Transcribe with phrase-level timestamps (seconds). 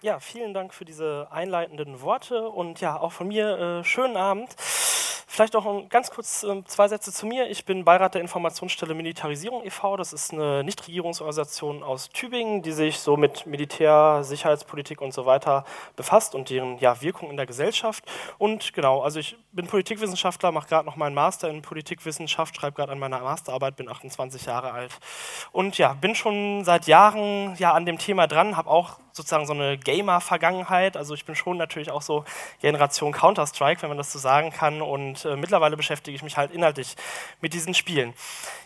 [0.00, 4.54] Ja, vielen Dank für diese einleitenden Worte und ja, auch von mir äh, schönen Abend.
[5.30, 7.48] Vielleicht noch ganz kurz äh, zwei Sätze zu mir.
[7.50, 9.96] Ich bin Beirat der Informationsstelle Militarisierung e.V.
[9.96, 15.64] Das ist eine Nichtregierungsorganisation aus Tübingen, die sich so mit Militär, Sicherheitspolitik und so weiter
[15.96, 18.04] befasst und deren ja, Wirkung in der Gesellschaft.
[18.38, 22.92] Und genau, also ich bin Politikwissenschaftler, mache gerade noch meinen Master in Politikwissenschaft, schreibe gerade
[22.92, 24.92] an meiner Masterarbeit, bin 28 Jahre alt.
[25.50, 29.52] Und ja, bin schon seit Jahren ja an dem Thema dran, habe auch sozusagen so
[29.52, 30.96] eine Gamer-Vergangenheit.
[30.96, 32.24] Also ich bin schon natürlich auch so
[32.62, 34.80] Generation Counter-Strike, wenn man das so sagen kann.
[34.80, 36.96] Und äh, mittlerweile beschäftige ich mich halt inhaltlich
[37.40, 38.14] mit diesen Spielen.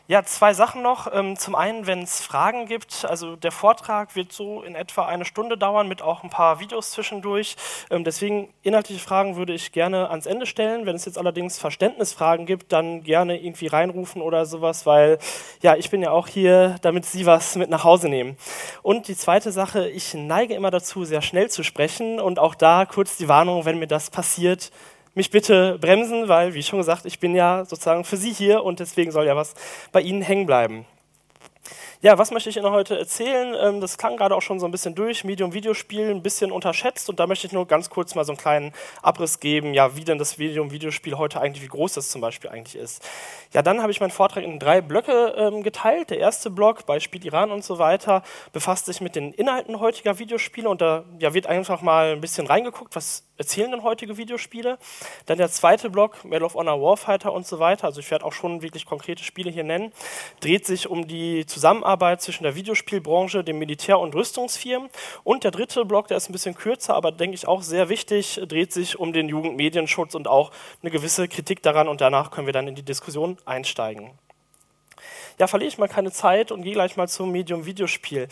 [0.09, 1.11] Ja, zwei Sachen noch.
[1.13, 5.25] Ähm, zum einen, wenn es Fragen gibt, also der Vortrag wird so in etwa eine
[5.25, 7.57] Stunde dauern mit auch ein paar Videos zwischendurch.
[7.89, 10.87] Ähm, deswegen inhaltliche Fragen würde ich gerne ans Ende stellen.
[10.87, 15.19] Wenn es jetzt allerdings Verständnisfragen gibt, dann gerne irgendwie reinrufen oder sowas, weil
[15.63, 18.37] ja, ich bin ja auch hier, damit Sie was mit nach Hause nehmen.
[18.83, 22.85] Und die zweite Sache, ich neige immer dazu, sehr schnell zu sprechen und auch da
[22.87, 24.71] kurz die Warnung, wenn mir das passiert,
[25.15, 28.81] mich bitte bremsen, weil, wie schon gesagt, ich bin ja sozusagen für Sie hier und
[28.81, 29.55] deswegen soll ja was
[29.93, 30.87] bei Ihnen hängen bleiben.
[32.05, 33.55] Ja, was möchte ich Ihnen heute erzählen?
[33.61, 35.23] Ähm, das klang gerade auch schon so ein bisschen durch.
[35.23, 38.73] Medium-Videospiel ein bisschen unterschätzt und da möchte ich nur ganz kurz mal so einen kleinen
[39.03, 42.75] Abriss geben, ja, wie denn das Medium-Videospiel heute eigentlich, wie groß das zum Beispiel eigentlich
[42.75, 43.09] ist.
[43.53, 46.11] Ja, dann habe ich meinen Vortrag in drei Blöcke ähm, geteilt.
[46.11, 50.69] Der erste Block, Beispiel Iran und so weiter, befasst sich mit den Inhalten heutiger Videospiele
[50.69, 54.77] und da ja, wird einfach mal ein bisschen reingeguckt, was erzählen denn heutige Videospiele.
[55.27, 58.33] Dann der zweite Block, Medal of Honor Warfighter und so weiter, also ich werde auch
[58.33, 59.93] schon wirklich konkrete Spiele hier nennen,
[60.41, 64.89] dreht sich um die Zusammenarbeit Zusammenarbeit zwischen der Videospielbranche, dem Militär und Rüstungsfirmen.
[65.25, 68.41] Und der dritte Block, der ist ein bisschen kürzer, aber denke ich auch sehr wichtig,
[68.49, 71.89] dreht sich um den Jugendmedienschutz und auch eine gewisse Kritik daran.
[71.89, 74.11] Und danach können wir dann in die Diskussion einsteigen.
[75.39, 78.29] Ja, verliere ich mal keine Zeit und gehe gleich mal zum Medium Videospiel.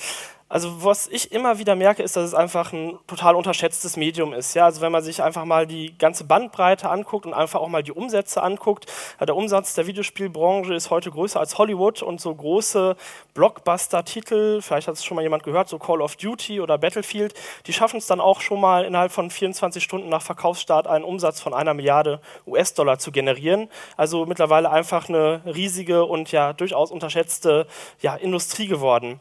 [0.52, 4.52] Also was ich immer wieder merke, ist, dass es einfach ein total unterschätztes Medium ist.
[4.54, 7.84] Ja, also wenn man sich einfach mal die ganze Bandbreite anguckt und einfach auch mal
[7.84, 8.86] die Umsätze anguckt,
[9.20, 12.96] der Umsatz der Videospielbranche ist heute größer als Hollywood und so große
[13.34, 17.32] Blockbuster-Titel, vielleicht hat es schon mal jemand gehört, so Call of Duty oder Battlefield,
[17.68, 21.40] die schaffen es dann auch schon mal innerhalb von 24 Stunden nach Verkaufsstart einen Umsatz
[21.40, 23.68] von einer Milliarde US-Dollar zu generieren.
[23.96, 27.68] Also mittlerweile einfach eine riesige und ja durchaus unterschätzte
[28.00, 29.20] ja, Industrie geworden.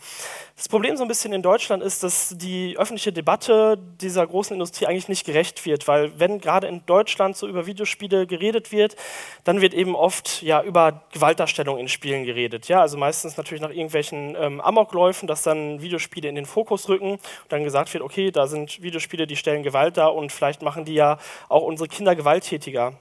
[0.56, 4.86] Das Problem so ein bisschen in Deutschland ist, dass die öffentliche Debatte dieser großen Industrie
[4.86, 8.96] eigentlich nicht gerecht wird, weil wenn gerade in Deutschland so über Videospiele geredet wird,
[9.44, 12.68] dann wird eben oft ja über Gewaltdarstellung in Spielen geredet.
[12.68, 17.12] Ja, also meistens natürlich nach irgendwelchen ähm, Amokläufen, dass dann Videospiele in den Fokus rücken
[17.14, 20.86] und dann gesagt wird, okay, da sind Videospiele, die stellen Gewalt dar und vielleicht machen
[20.86, 21.18] die ja
[21.50, 22.94] auch unsere Kinder gewalttätiger.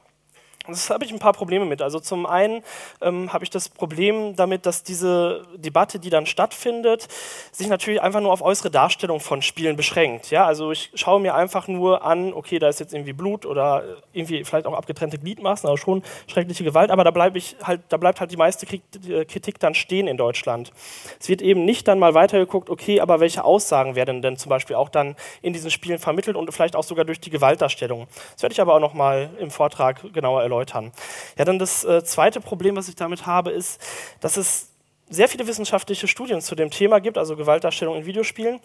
[0.69, 1.81] Das habe ich ein paar Probleme mit.
[1.81, 2.63] Also zum einen
[3.01, 7.09] ähm, habe ich das Problem damit, dass diese Debatte, die dann stattfindet,
[7.53, 10.31] sich natürlich einfach nur auf äußere Darstellung von Spielen beschränkt.
[10.31, 13.83] Ja, also ich schaue mir einfach nur an, okay, da ist jetzt irgendwie Blut oder
[14.13, 17.97] irgendwie vielleicht auch abgetrennte Gliedmaßen, aber schon schreckliche Gewalt, aber da bleibe ich halt, da
[17.97, 20.71] bleibt halt die meiste Kritik dann stehen in Deutschland.
[21.19, 24.77] Es wird eben nicht dann mal weitergeguckt, okay, aber welche Aussagen werden denn zum Beispiel
[24.77, 28.07] auch dann in diesen Spielen vermittelt und vielleicht auch sogar durch die Gewaltdarstellung.
[28.35, 30.93] Das werde ich aber auch noch mal im Vortrag genauer erläutern erläutern.
[31.37, 33.81] Ja, dann das äh, zweite Problem, was ich damit habe, ist,
[34.21, 34.69] dass es
[35.09, 38.61] sehr viele wissenschaftliche Studien zu dem Thema gibt, also Gewaltdarstellung in Videospielen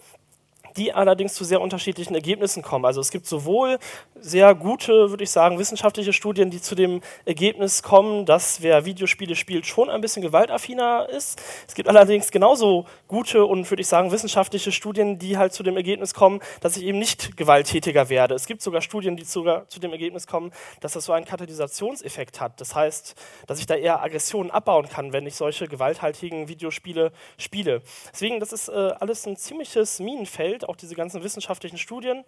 [0.76, 2.84] die allerdings zu sehr unterschiedlichen Ergebnissen kommen.
[2.84, 3.78] Also es gibt sowohl
[4.16, 9.36] sehr gute, würde ich sagen, wissenschaftliche Studien, die zu dem Ergebnis kommen, dass wer Videospiele
[9.36, 11.40] spielt, schon ein bisschen gewaltaffiner ist.
[11.68, 15.76] Es gibt allerdings genauso gute und, würde ich sagen, wissenschaftliche Studien, die halt zu dem
[15.76, 18.34] Ergebnis kommen, dass ich eben nicht gewalttätiger werde.
[18.34, 22.40] Es gibt sogar Studien, die sogar zu dem Ergebnis kommen, dass das so einen Katalysationseffekt
[22.40, 22.60] hat.
[22.60, 23.14] Das heißt,
[23.46, 27.82] dass ich da eher Aggressionen abbauen kann, wenn ich solche gewalthaltigen Videospiele spiele.
[28.12, 32.24] Deswegen, das ist äh, alles ein ziemliches Minenfeld auch diese ganzen wissenschaftlichen Studien,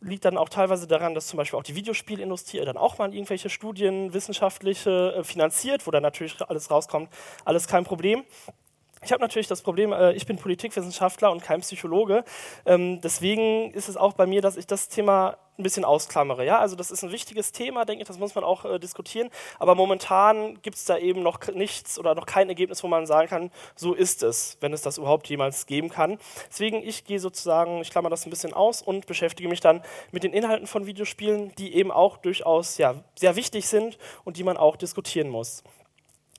[0.00, 3.48] liegt dann auch teilweise daran, dass zum Beispiel auch die Videospielindustrie dann auch mal irgendwelche
[3.48, 7.08] Studien wissenschaftliche äh, finanziert, wo dann natürlich alles rauskommt,
[7.44, 8.24] alles kein Problem.
[9.02, 12.24] Ich habe natürlich das Problem, äh, ich bin Politikwissenschaftler und kein Psychologe.
[12.64, 16.44] Ähm, deswegen ist es auch bei mir, dass ich das Thema ein bisschen ausklammere.
[16.44, 16.58] Ja?
[16.58, 19.30] Also das ist ein wichtiges Thema, denke ich, das muss man auch äh, diskutieren.
[19.58, 23.28] Aber momentan gibt es da eben noch nichts oder noch kein Ergebnis, wo man sagen
[23.28, 26.18] kann, so ist es, wenn es das überhaupt jemals geben kann.
[26.48, 30.24] Deswegen, ich gehe sozusagen, ich klammer das ein bisschen aus und beschäftige mich dann mit
[30.24, 34.56] den Inhalten von Videospielen, die eben auch durchaus ja, sehr wichtig sind und die man
[34.56, 35.62] auch diskutieren muss.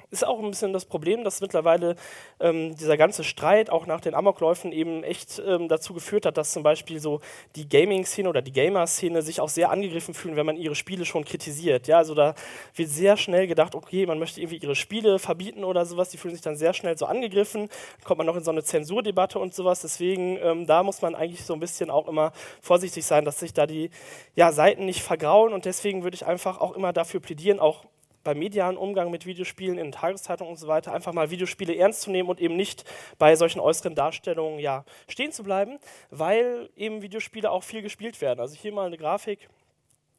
[0.09, 1.95] Ist auch ein bisschen das Problem, dass mittlerweile
[2.39, 6.53] ähm, dieser ganze Streit auch nach den Amokläufen eben echt ähm, dazu geführt hat, dass
[6.53, 7.19] zum Beispiel so
[7.57, 11.25] die Gaming-Szene oder die Gamer-Szene sich auch sehr angegriffen fühlen, wenn man ihre Spiele schon
[11.25, 11.87] kritisiert.
[11.87, 12.35] Ja, also da
[12.73, 16.09] wird sehr schnell gedacht, okay, man möchte irgendwie ihre Spiele verbieten oder sowas.
[16.09, 17.67] Die fühlen sich dann sehr schnell so angegriffen.
[17.67, 19.81] Dann kommt man noch in so eine Zensurdebatte und sowas.
[19.81, 22.31] Deswegen, ähm, da muss man eigentlich so ein bisschen auch immer
[22.61, 23.89] vorsichtig sein, dass sich da die
[24.35, 25.51] ja, Seiten nicht vergrauen.
[25.51, 27.83] Und deswegen würde ich einfach auch immer dafür plädieren, auch
[28.27, 32.11] beim medialen Umgang mit Videospielen in Tageszeitungen und so weiter einfach mal Videospiele ernst zu
[32.11, 32.83] nehmen und eben nicht
[33.17, 35.79] bei solchen äußeren Darstellungen ja, stehen zu bleiben,
[36.09, 38.41] weil eben Videospiele auch viel gespielt werden.
[38.41, 39.47] Also hier mal eine Grafik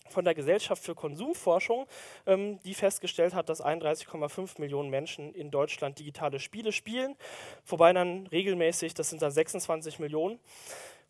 [0.08, 1.87] von der Gesellschaft für Konsumforschung,
[2.26, 7.14] ähm, die festgestellt hat, dass 31,5 Millionen Menschen in Deutschland digitale Spiele spielen,
[7.66, 10.38] wobei dann regelmäßig, das sind dann 26 Millionen,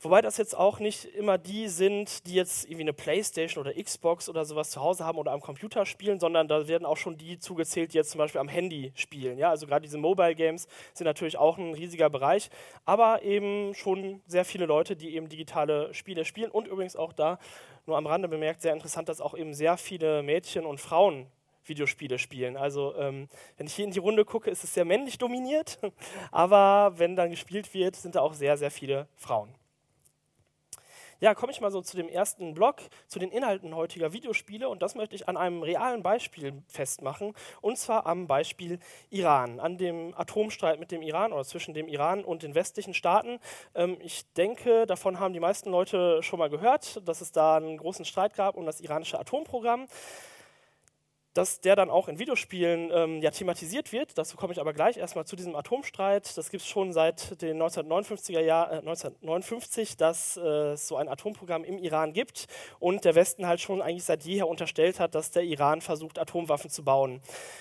[0.01, 4.29] Wobei das jetzt auch nicht immer die sind, die jetzt irgendwie eine Playstation oder Xbox
[4.29, 7.41] oder sowas zu Hause haben oder am Computer spielen, sondern da werden auch schon die
[7.41, 9.39] zugezählt, die jetzt zum Beispiel am Handy spielen.
[9.39, 12.49] Ja, also gerade diese Mobile Games sind natürlich auch ein riesiger Bereich,
[12.85, 17.41] aber eben schon sehr viele Leute, die eben digitale Spiele spielen und übrigens auch da,
[17.87, 21.27] nur am Rande bemerkt, sehr interessant, dass auch eben sehr viele Mädchen und Frauen
[21.65, 22.57] Videospiele spielen.
[22.57, 25.79] Also ähm, wenn ich hier in die Runde gucke, ist es sehr männlich dominiert,
[26.31, 29.53] aber wenn dann gespielt wird, sind da auch sehr, sehr viele Frauen.
[31.21, 32.77] Ja, komme ich mal so zu dem ersten Blog,
[33.09, 34.69] zu den Inhalten heutiger Videospiele.
[34.69, 37.35] Und das möchte ich an einem realen Beispiel festmachen.
[37.61, 38.79] Und zwar am Beispiel
[39.11, 43.41] Iran, an dem Atomstreit mit dem Iran oder zwischen dem Iran und den westlichen Staaten.
[43.75, 47.79] Ähm, ich denke, davon haben die meisten Leute schon mal gehört, dass es da einen
[47.79, 49.89] großen Streit gab um das iranische Atomprogramm
[51.39, 54.19] dass der dann auch in Videospielen ähm, ja, thematisiert wird.
[54.19, 56.37] Dazu komme ich aber gleich erstmal zu diesem Atomstreit.
[56.37, 61.09] Das gibt es schon seit den 1959er Jahr, äh, 1959, dass äh, es so ein
[61.09, 62.49] Atomprogramm im Iran gibt
[62.81, 66.71] und der Westen halt schon eigentlich seit jeher unterstellt hat, dass der Iran versucht, Atomwaffen
[66.71, 67.21] zu bauen.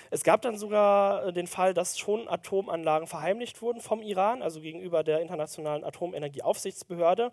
[0.09, 4.59] Es gab dann sogar äh, den Fall, dass schon Atomanlagen verheimlicht wurden vom Iran, also
[4.59, 7.31] gegenüber der Internationalen Atomenergieaufsichtsbehörde.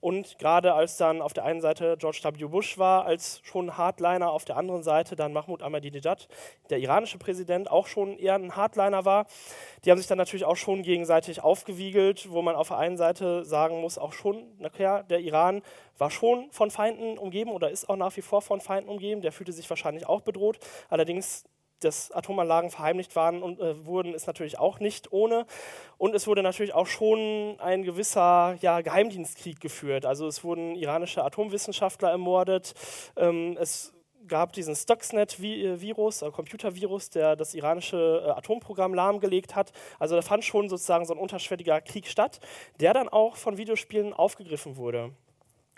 [0.00, 2.44] Und gerade als dann auf der einen Seite George W.
[2.48, 6.28] Bush war, als schon Hardliner, auf der anderen Seite dann Mahmoud Ahmadinejad Ahmadinejad,
[6.70, 9.26] der iranische Präsident, auch schon eher ein Hardliner war.
[9.84, 13.44] Die haben sich dann natürlich auch schon gegenseitig aufgewiegelt, wo man auf der einen Seite
[13.44, 15.62] sagen muss, auch schon, na klar, der Iran
[15.98, 19.22] war schon von Feinden umgeben oder ist auch nach wie vor von Feinden umgeben.
[19.22, 20.58] Der fühlte sich wahrscheinlich auch bedroht.
[20.88, 21.44] Allerdings
[21.80, 25.46] dass Atomanlagen verheimlicht waren und äh, wurden, ist natürlich auch nicht ohne.
[25.98, 30.06] Und es wurde natürlich auch schon ein gewisser ja, Geheimdienstkrieg geführt.
[30.06, 32.72] Also es wurden iranische Atomwissenschaftler ermordet.
[33.16, 33.92] Ähm, es
[34.28, 39.72] gab diesen Stuxnet-Virus, äh, Computervirus, der das iranische äh, Atomprogramm lahmgelegt hat.
[39.98, 42.40] Also da fand schon sozusagen so ein unterschwelliger Krieg statt,
[42.80, 45.12] der dann auch von Videospielen aufgegriffen wurde.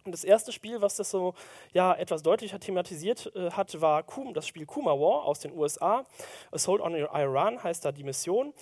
[0.05, 1.35] Und das erste Spiel, was das so
[1.73, 6.05] ja, etwas deutlicher thematisiert äh, hat, war Kum, das Spiel Kuma War aus den USA.
[6.51, 8.55] Assault on Iran heißt da die Mission.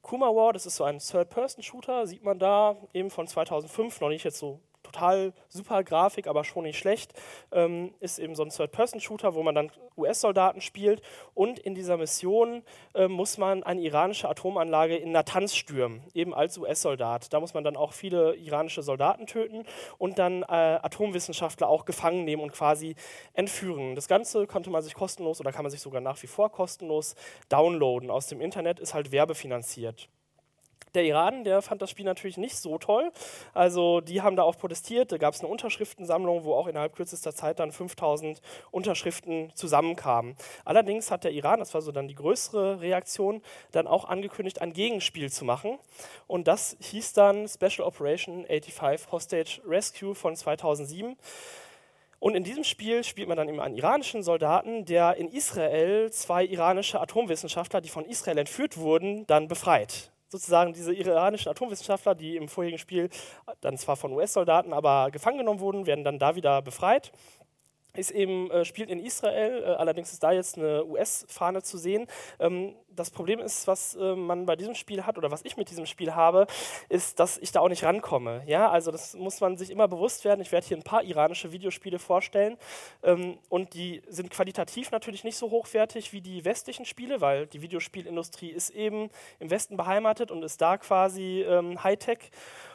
[0.00, 4.24] Kuma War, das ist so ein Third-Person-Shooter, sieht man da eben von 2005, noch nicht
[4.24, 4.60] jetzt so
[4.92, 7.12] total super Grafik, aber schon nicht schlecht.
[7.50, 11.02] Ähm, ist eben so ein Third-Person-Shooter, wo man dann US-Soldaten spielt.
[11.34, 12.62] Und in dieser Mission
[12.94, 17.32] äh, muss man eine iranische Atomanlage in Natanz stürmen, eben als US-Soldat.
[17.32, 19.64] Da muss man dann auch viele iranische Soldaten töten
[19.98, 22.94] und dann äh, Atomwissenschaftler auch gefangen nehmen und quasi
[23.32, 23.94] entführen.
[23.94, 27.14] Das Ganze konnte man sich kostenlos oder kann man sich sogar nach wie vor kostenlos
[27.48, 28.10] downloaden.
[28.10, 30.08] Aus dem Internet ist halt werbefinanziert.
[30.94, 33.10] Der Iran, der fand das Spiel natürlich nicht so toll.
[33.54, 35.10] Also die haben da auch protestiert.
[35.10, 40.36] Da gab es eine Unterschriftensammlung, wo auch innerhalb kürzester Zeit dann 5000 Unterschriften zusammenkamen.
[40.66, 43.40] Allerdings hat der Iran, das war so dann die größere Reaktion,
[43.70, 45.78] dann auch angekündigt, ein Gegenspiel zu machen.
[46.26, 51.16] Und das hieß dann Special Operation 85 Hostage Rescue von 2007.
[52.20, 56.44] Und in diesem Spiel spielt man dann immer einen iranischen Soldaten, der in Israel zwei
[56.44, 62.48] iranische Atomwissenschaftler, die von Israel entführt wurden, dann befreit sozusagen diese iranischen Atomwissenschaftler, die im
[62.48, 63.10] vorherigen Spiel
[63.60, 67.12] dann zwar von US-Soldaten, aber gefangen genommen wurden, werden dann da wieder befreit
[67.94, 72.06] ist eben, äh, spielt in Israel, äh, allerdings ist da jetzt eine US-Fahne zu sehen.
[72.38, 75.70] Ähm, das Problem ist, was äh, man bei diesem Spiel hat oder was ich mit
[75.70, 76.46] diesem Spiel habe,
[76.88, 78.42] ist, dass ich da auch nicht rankomme.
[78.46, 80.40] Ja, also das muss man sich immer bewusst werden.
[80.40, 82.56] Ich werde hier ein paar iranische Videospiele vorstellen
[83.02, 87.62] ähm, und die sind qualitativ natürlich nicht so hochwertig wie die westlichen Spiele, weil die
[87.62, 92.30] Videospielindustrie ist eben im Westen beheimatet und ist da quasi ähm, Hightech.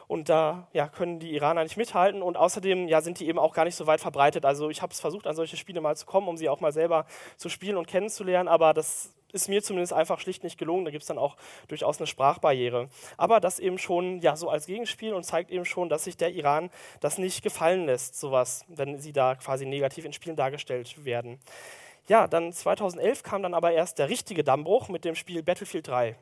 [0.08, 2.22] Und da ja, können die Iraner nicht mithalten.
[2.22, 4.46] Und außerdem ja, sind die eben auch gar nicht so weit verbreitet.
[4.46, 6.72] Also ich habe es versucht, an solche Spiele mal zu kommen, um sie auch mal
[6.72, 8.48] selber zu spielen und kennenzulernen.
[8.48, 10.86] Aber das ist mir zumindest einfach schlicht nicht gelungen.
[10.86, 11.36] Da gibt es dann auch
[11.68, 12.88] durchaus eine Sprachbarriere.
[13.18, 16.32] Aber das eben schon ja, so als Gegenspiel und zeigt eben schon, dass sich der
[16.32, 16.70] Iran
[17.02, 21.40] das nicht gefallen lässt, sowas, wenn sie da quasi negativ in Spielen dargestellt werden.
[22.08, 26.16] Ja, dann 2011 kam dann aber erst der richtige Dammbruch mit dem Spiel Battlefield 3.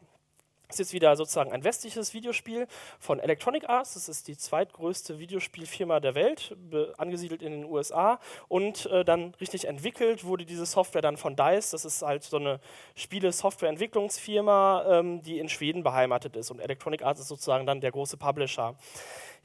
[0.70, 2.68] Ist jetzt wieder sozusagen ein westliches Videospiel
[3.00, 3.94] von Electronic Arts.
[3.94, 6.56] Das ist die zweitgrößte Videospielfirma der Welt,
[6.98, 8.20] angesiedelt in den USA.
[8.48, 11.72] Und äh, dann richtig entwickelt wurde diese Software dann von DICE.
[11.72, 12.60] Das ist halt so eine
[12.96, 16.52] Spiele-Software-Entwicklungsfirma, ähm, die in Schweden beheimatet ist.
[16.52, 18.76] Und Electronic Arts ist sozusagen dann der große Publisher.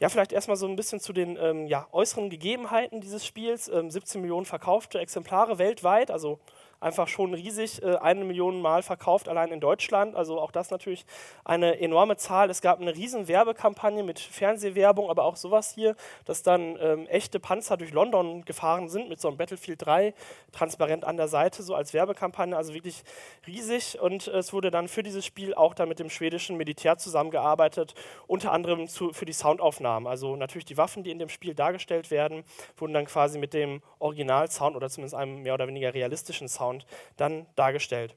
[0.01, 3.69] Ja, vielleicht erstmal so ein bisschen zu den ähm, ja, äußeren Gegebenheiten dieses Spiels.
[3.69, 6.41] Ähm, 17 Millionen verkaufte Exemplare weltweit, also
[6.81, 10.17] einfach schon riesig, äh, eine Million Mal verkauft, allein in Deutschland.
[10.17, 11.05] Also auch das natürlich
[11.45, 12.51] eine enorme Zahl.
[12.51, 15.95] Es gab eine riesen Werbekampagne mit Fernsehwerbung, aber auch sowas hier,
[16.25, 20.15] dass dann ähm, echte Panzer durch London gefahren sind mit so einem Battlefield 3
[20.53, 23.03] transparent an der Seite, so als Werbekampagne, also wirklich
[23.47, 24.01] riesig.
[24.01, 27.95] Und es wurde dann für dieses Spiel auch dann mit dem schwedischen Militär zusammengearbeitet,
[28.27, 30.09] unter anderem zu, für die Soundaufnahmen.
[30.09, 32.43] Also natürlich die Waffen, die in dem Spiel dargestellt werden,
[32.79, 36.87] wurden dann quasi mit dem Original-Sound oder zumindest einem mehr oder weniger realistischen Sound Sound
[37.17, 38.15] dann dargestellt.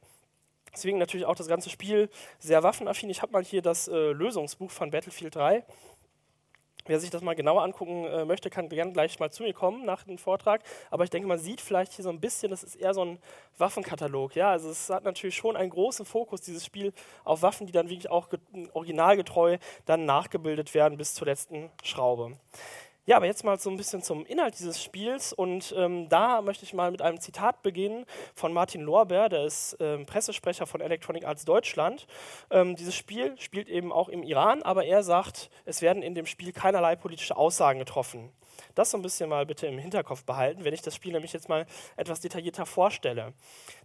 [0.74, 3.10] Deswegen natürlich auch das ganze Spiel sehr waffenaffin.
[3.10, 5.64] Ich habe mal hier das äh, Lösungsbuch von Battlefield 3.
[6.86, 9.86] Wer sich das mal genauer angucken äh, möchte, kann gerne gleich mal zu mir kommen
[9.86, 10.62] nach dem Vortrag.
[10.90, 13.20] Aber ich denke, man sieht vielleicht hier so ein bisschen, das ist eher so ein
[13.58, 14.36] Waffenkatalog.
[14.36, 16.92] Ja, also es hat natürlich schon einen großen Fokus, dieses Spiel,
[17.24, 18.28] auf Waffen, die dann wirklich auch
[18.74, 22.36] originalgetreu dann nachgebildet werden bis zur letzten Schraube.
[23.06, 26.64] Ja, aber jetzt mal so ein bisschen zum Inhalt dieses Spiels und ähm, da möchte
[26.64, 31.26] ich mal mit einem Zitat beginnen von Martin Lorber, der ist ähm, Pressesprecher von Electronic
[31.26, 32.08] Arts Deutschland.
[32.50, 36.26] Ähm, dieses Spiel spielt eben auch im Iran, aber er sagt, es werden in dem
[36.26, 38.32] Spiel keinerlei politische Aussagen getroffen.
[38.74, 41.50] Das so ein bisschen mal bitte im Hinterkopf behalten, wenn ich das Spiel nämlich jetzt
[41.50, 41.66] mal
[41.98, 43.34] etwas detaillierter vorstelle.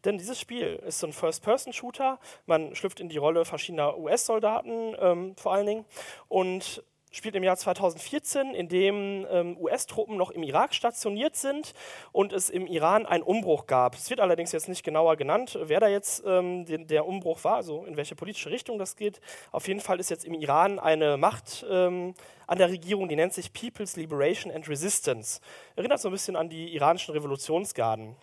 [0.05, 2.21] Denn dieses Spiel ist so ein First-Person-Shooter.
[2.47, 5.85] Man schlüpft in die Rolle verschiedener US-Soldaten ähm, vor allen Dingen
[6.29, 6.85] und
[7.19, 11.75] spielt im Jahr 2014, in dem ähm, US-Truppen noch im Irak stationiert sind
[12.13, 13.95] und es im Iran einen Umbruch gab.
[13.95, 17.57] Es wird allerdings jetzt nicht genauer genannt, wer da jetzt ähm, den, der Umbruch war,
[17.57, 19.21] also in welche politische Richtung das geht.
[19.53, 22.15] Auf jeden Fall ist jetzt im Iran eine Macht ähm,
[22.47, 25.41] an der Regierung, die nennt sich People's Liberation and Resistance.
[25.77, 28.17] Erinnert so ein bisschen an die iranischen Revolutionsgarden.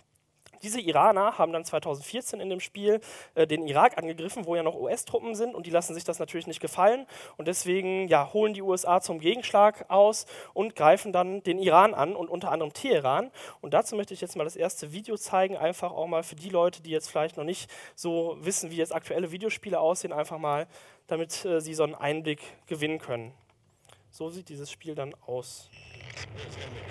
[0.65, 2.99] Diese Iraner haben dann 2014 in dem Spiel
[3.35, 6.47] äh, den Irak angegriffen, wo ja noch US-Truppen sind und die lassen sich das natürlich
[6.47, 7.05] nicht gefallen
[7.37, 12.15] und deswegen ja, holen die USA zum Gegenschlag aus und greifen dann den Iran an
[12.15, 13.29] und unter anderem Teheran.
[13.61, 16.49] Und dazu möchte ich jetzt mal das erste Video zeigen, einfach auch mal für die
[16.49, 20.65] Leute, die jetzt vielleicht noch nicht so wissen, wie jetzt aktuelle Videospiele aussehen, einfach mal,
[21.05, 23.33] damit äh, sie so einen Einblick gewinnen können.
[24.09, 25.69] So sieht dieses Spiel dann aus.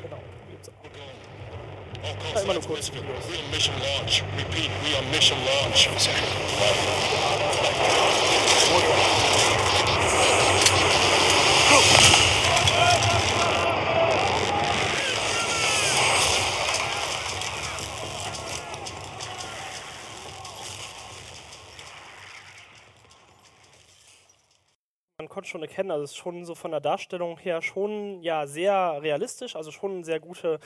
[0.00, 0.20] Genau.
[2.42, 2.90] Immer nur kurz.
[2.92, 4.22] We are mission launch.
[4.36, 5.88] Repeat, we are mission launch.
[25.34, 29.02] Konnte schon erkennen, also es ist schon so von der Darstellung her schon ja sehr
[29.02, 30.60] realistisch, also schon eine sehr gute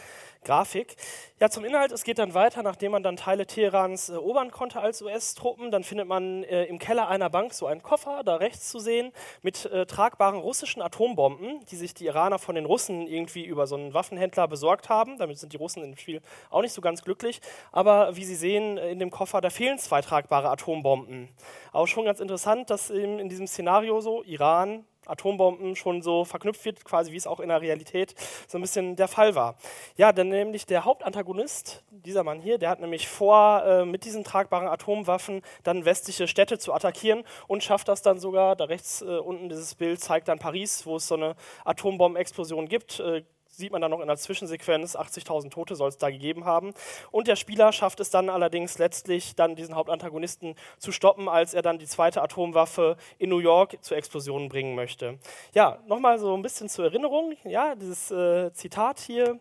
[0.44, 0.96] Grafik.
[1.40, 4.80] Ja, zum Inhalt, es geht dann weiter, nachdem man dann Teile Teherans äh, erobern konnte
[4.80, 8.68] als US-Truppen, dann findet man äh, im Keller einer Bank so einen Koffer, da rechts
[8.68, 13.44] zu sehen, mit äh, tragbaren russischen Atombomben, die sich die Iraner von den Russen irgendwie
[13.44, 15.16] über so einen Waffenhändler besorgt haben.
[15.16, 16.20] Damit sind die Russen im Spiel
[16.50, 17.40] auch nicht so ganz glücklich.
[17.72, 21.30] Aber wie Sie sehen, äh, in dem Koffer, da fehlen zwei tragbare Atombomben.
[21.72, 26.64] Auch schon ganz interessant, dass in diesem Szenario so Iran Iran Atombomben schon so verknüpft
[26.66, 28.14] wird, quasi wie es auch in der Realität
[28.46, 29.56] so ein bisschen der Fall war.
[29.96, 34.22] Ja, dann nämlich der Hauptantagonist, dieser Mann hier, der hat nämlich vor, äh, mit diesen
[34.22, 39.06] tragbaren Atomwaffen dann westliche Städte zu attackieren und schafft das dann sogar, da rechts äh,
[39.06, 43.22] unten dieses Bild zeigt dann Paris, wo es so eine Atombombenexplosion gibt, äh,
[43.58, 46.72] sieht man dann noch in der Zwischensequenz, 80.000 Tote soll es da gegeben haben.
[47.10, 51.62] Und der Spieler schafft es dann allerdings letztlich, dann diesen Hauptantagonisten zu stoppen, als er
[51.62, 55.18] dann die zweite Atomwaffe in New York zur Explosion bringen möchte.
[55.54, 59.40] Ja, nochmal so ein bisschen zur Erinnerung, ja, dieses äh, Zitat hier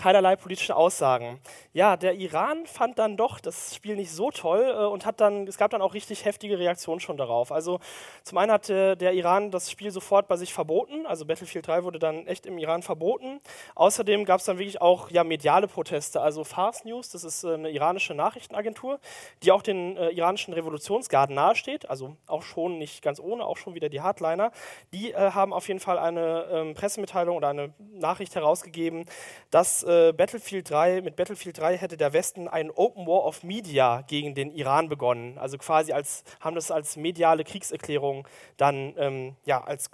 [0.00, 1.40] keinerlei politische Aussagen.
[1.74, 5.46] Ja, der Iran fand dann doch das Spiel nicht so toll äh, und hat dann,
[5.46, 7.52] es gab dann auch richtig heftige Reaktionen schon darauf.
[7.52, 7.80] Also
[8.22, 11.84] zum einen hat äh, der Iran das Spiel sofort bei sich verboten, also Battlefield 3
[11.84, 13.40] wurde dann echt im Iran verboten.
[13.74, 17.52] Außerdem gab es dann wirklich auch ja, mediale Proteste, also Fars News, das ist äh,
[17.52, 19.00] eine iranische Nachrichtenagentur,
[19.42, 23.74] die auch den äh, iranischen Revolutionsgarden nahesteht, also auch schon nicht ganz ohne, auch schon
[23.74, 24.50] wieder die Hardliner.
[24.94, 29.04] Die äh, haben auf jeden Fall eine ähm, Pressemitteilung oder eine Nachricht herausgegeben,
[29.50, 34.02] dass äh, Battlefield 3, mit Battlefield 3 hätte der Westen einen Open War of Media
[34.02, 35.36] gegen den Iran begonnen.
[35.38, 39.90] Also quasi als, haben das als mediale Kriegserklärung dann ähm, ja, als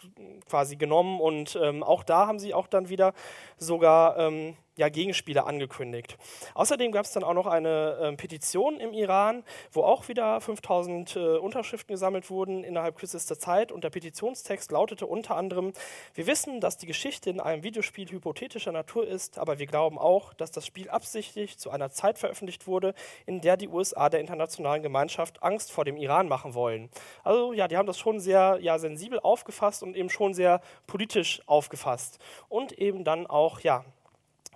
[0.48, 3.14] quasi genommen und ähm, auch da haben sie auch dann wieder
[3.56, 6.16] sogar ähm, ja, Gegenspiele angekündigt.
[6.54, 9.42] Außerdem gab es dann auch noch eine äh, Petition im Iran,
[9.72, 13.72] wo auch wieder 5000 äh, Unterschriften gesammelt wurden innerhalb kürzester Zeit.
[13.72, 15.72] Und der Petitionstext lautete unter anderem,
[16.14, 20.34] wir wissen, dass die Geschichte in einem Videospiel hypothetischer Natur ist, aber wir glauben auch,
[20.34, 24.82] dass das Spiel absichtlich zu einer Zeit veröffentlicht wurde, in der die USA der internationalen
[24.82, 26.90] Gemeinschaft Angst vor dem Iran machen wollen.
[27.24, 31.40] Also ja, die haben das schon sehr ja, sensibel aufgefasst und eben schon sehr politisch
[31.46, 32.18] aufgefasst.
[32.48, 33.84] Und eben dann auch, ja,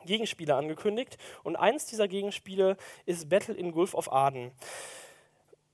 [0.06, 1.18] Gegenspiele angekündigt.
[1.42, 2.76] Und eins dieser Gegenspiele
[3.06, 4.52] ist Battle in Gulf of Aden.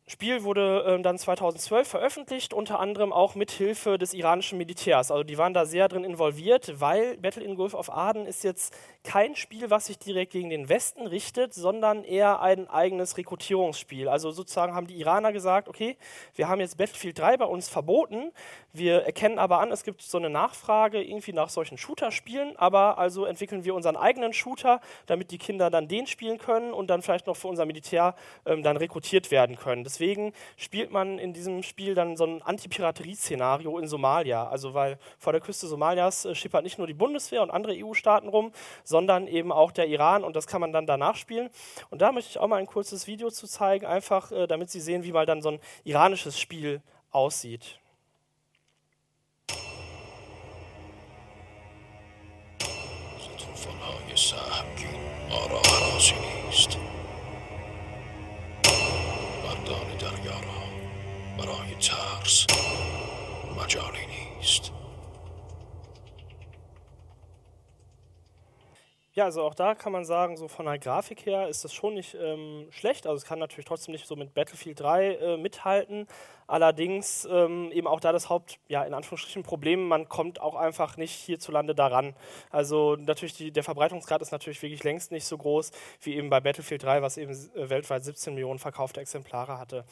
[0.09, 5.11] Spiel wurde äh, dann 2012 veröffentlicht, unter anderem auch mit Hilfe des iranischen Militärs.
[5.11, 8.73] Also die waren da sehr drin involviert, weil Battle in Gulf of Aden ist jetzt
[9.03, 14.07] kein Spiel, was sich direkt gegen den Westen richtet, sondern eher ein eigenes Rekrutierungsspiel.
[14.07, 15.97] Also sozusagen haben die Iraner gesagt, okay,
[16.37, 18.31] wir haben jetzt Battlefield 3 bei uns verboten,
[18.73, 23.25] wir erkennen aber an, es gibt so eine Nachfrage irgendwie nach solchen Shooter-Spielen, aber also
[23.25, 27.27] entwickeln wir unseren eigenen Shooter, damit die Kinder dann den spielen können und dann vielleicht
[27.27, 29.83] noch für unser Militär ähm, dann rekrutiert werden können.
[29.83, 34.48] Das deswegen spielt man in diesem Spiel dann so ein Antipiraterie-Szenario in Somalia.
[34.48, 38.28] Also weil vor der Küste Somalias äh, schippert nicht nur die Bundeswehr und andere EU-Staaten
[38.28, 38.52] rum,
[38.84, 41.50] sondern eben auch der Iran und das kann man dann danach spielen.
[41.90, 44.80] Und da möchte ich auch mal ein kurzes Video zu zeigen, einfach äh, damit Sie
[44.80, 46.82] sehen, wie mal dann so ein iranisches Spiel
[47.12, 47.82] aussieht.
[55.32, 56.35] برای ترس
[61.79, 62.47] guitars.
[63.55, 64.06] Majority.
[69.17, 71.95] Ja, also auch da kann man sagen, so von der Grafik her ist das schon
[71.95, 73.07] nicht ähm, schlecht.
[73.07, 76.07] Also es kann natürlich trotzdem nicht so mit Battlefield 3 äh, mithalten.
[76.47, 80.99] Allerdings ähm, eben auch da das Haupt, ja, in Anführungsstrichen Problem, man kommt auch einfach
[80.99, 82.15] nicht hierzulande daran.
[82.51, 85.71] Also natürlich, die, der Verbreitungsgrad ist natürlich wirklich längst nicht so groß
[86.03, 89.87] wie eben bei Battlefield 3, was eben äh, weltweit 17 Millionen verkaufte Exemplare hatte.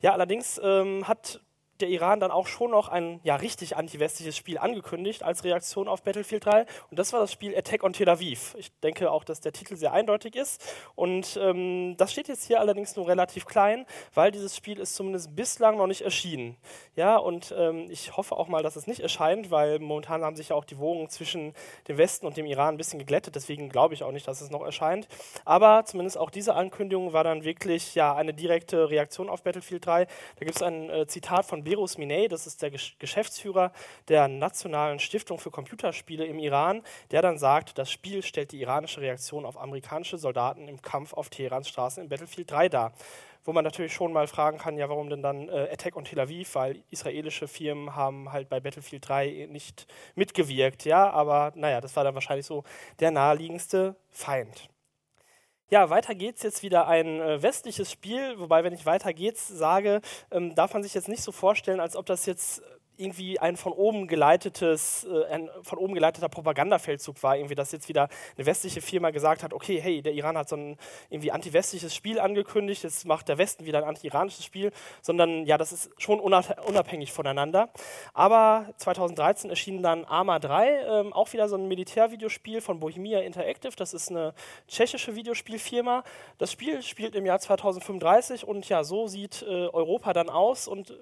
[0.00, 1.42] Ja, allerdings ähm, hat
[1.82, 6.02] der Iran dann auch schon noch ein ja, richtig anti-westliches Spiel angekündigt als Reaktion auf
[6.02, 6.66] Battlefield 3.
[6.90, 8.54] Und das war das Spiel Attack on Tel Aviv.
[8.58, 10.62] Ich denke auch, dass der Titel sehr eindeutig ist.
[10.94, 15.34] Und ähm, das steht jetzt hier allerdings nur relativ klein, weil dieses Spiel ist zumindest
[15.34, 16.56] bislang noch nicht erschienen.
[16.96, 20.50] Ja, und ähm, ich hoffe auch mal, dass es nicht erscheint, weil momentan haben sich
[20.50, 21.54] ja auch die Wogen zwischen
[21.88, 23.34] dem Westen und dem Iran ein bisschen geglättet.
[23.34, 25.08] Deswegen glaube ich auch nicht, dass es noch erscheint.
[25.44, 30.04] Aber zumindest auch diese Ankündigung war dann wirklich ja, eine direkte Reaktion auf Battlefield 3.
[30.04, 33.70] Da gibt es ein äh, Zitat von Berus Minei, das ist der Geschäftsführer
[34.08, 39.00] der Nationalen Stiftung für Computerspiele im Iran, der dann sagt, das Spiel stellt die iranische
[39.00, 42.92] Reaktion auf amerikanische Soldaten im Kampf auf Teherans Straßen in Battlefield 3 dar.
[43.44, 46.18] Wo man natürlich schon mal fragen kann, ja, warum denn dann äh, Attack on Tel
[46.18, 51.94] Aviv, weil israelische Firmen haben halt bei Battlefield 3 nicht mitgewirkt, ja, aber naja, das
[51.94, 52.64] war dann wahrscheinlich so
[52.98, 54.68] der naheliegendste Feind.
[55.72, 60.00] Ja, weiter geht's jetzt wieder ein äh, westliches Spiel, wobei, wenn ich weiter geht's sage,
[60.32, 62.60] ähm, darf man sich jetzt nicht so vorstellen, als ob das jetzt
[63.00, 67.88] irgendwie ein von oben geleitetes, äh, ein von oben geleiteter Propagandafeldzug war, irgendwie, dass jetzt
[67.88, 70.76] wieder eine westliche Firma gesagt hat, okay, hey, der Iran hat so ein
[71.08, 75.72] irgendwie anti-westliches Spiel angekündigt, jetzt macht der Westen wieder ein anti-iranisches Spiel, sondern ja, das
[75.72, 77.70] ist schon unabhängig voneinander.
[78.12, 83.74] Aber 2013 erschien dann Arma 3, ähm, auch wieder so ein Militärvideospiel von Bohemia Interactive,
[83.76, 84.34] das ist eine
[84.68, 86.04] tschechische Videospielfirma.
[86.38, 90.94] Das Spiel spielt im Jahr 2035 und ja, so sieht äh, Europa dann aus und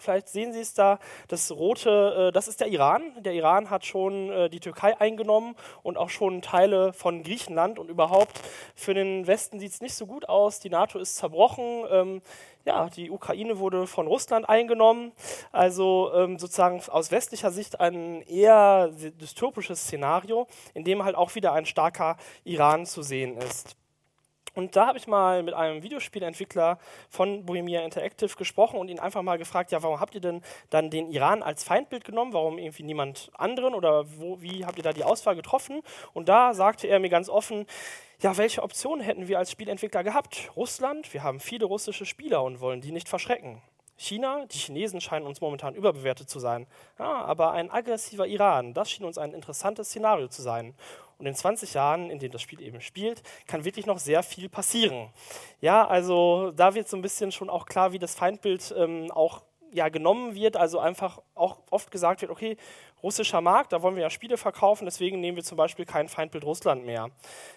[0.00, 3.02] Vielleicht sehen Sie es da, das rote, äh, das ist der Iran.
[3.18, 7.90] Der Iran hat schon äh, die Türkei eingenommen und auch schon Teile von Griechenland und
[7.90, 8.40] überhaupt
[8.76, 10.60] für den Westen sieht es nicht so gut aus.
[10.60, 11.84] Die NATO ist zerbrochen.
[11.90, 12.22] Ähm,
[12.64, 15.10] ja, die Ukraine wurde von Russland eingenommen.
[15.50, 21.54] Also ähm, sozusagen aus westlicher Sicht ein eher dystopisches Szenario, in dem halt auch wieder
[21.54, 23.76] ein starker Iran zu sehen ist.
[24.58, 29.22] Und da habe ich mal mit einem Videospielentwickler von Bohemia Interactive gesprochen und ihn einfach
[29.22, 32.32] mal gefragt, ja, warum habt ihr denn dann den Iran als Feindbild genommen?
[32.32, 35.80] Warum irgendwie niemand anderen oder wo, wie habt ihr da die Auswahl getroffen?
[36.12, 37.66] Und da sagte er mir ganz offen,
[38.20, 40.50] ja, welche Optionen hätten wir als Spielentwickler gehabt?
[40.56, 43.62] Russland, wir haben viele russische Spieler und wollen die nicht verschrecken.
[43.96, 46.66] China, die Chinesen scheinen uns momentan überbewertet zu sein.
[46.98, 50.74] Ja, aber ein aggressiver Iran, das schien uns ein interessantes Szenario zu sein.
[51.18, 54.48] Und in 20 Jahren, in denen das Spiel eben spielt, kann wirklich noch sehr viel
[54.48, 55.10] passieren.
[55.60, 59.42] Ja, also da wird so ein bisschen schon auch klar, wie das Feindbild ähm, auch
[59.72, 62.56] ja, genommen wird, also einfach auch oft gesagt wird, okay,
[63.02, 66.44] russischer Markt, da wollen wir ja Spiele verkaufen, deswegen nehmen wir zum Beispiel kein Feindbild
[66.44, 67.10] Russland mehr.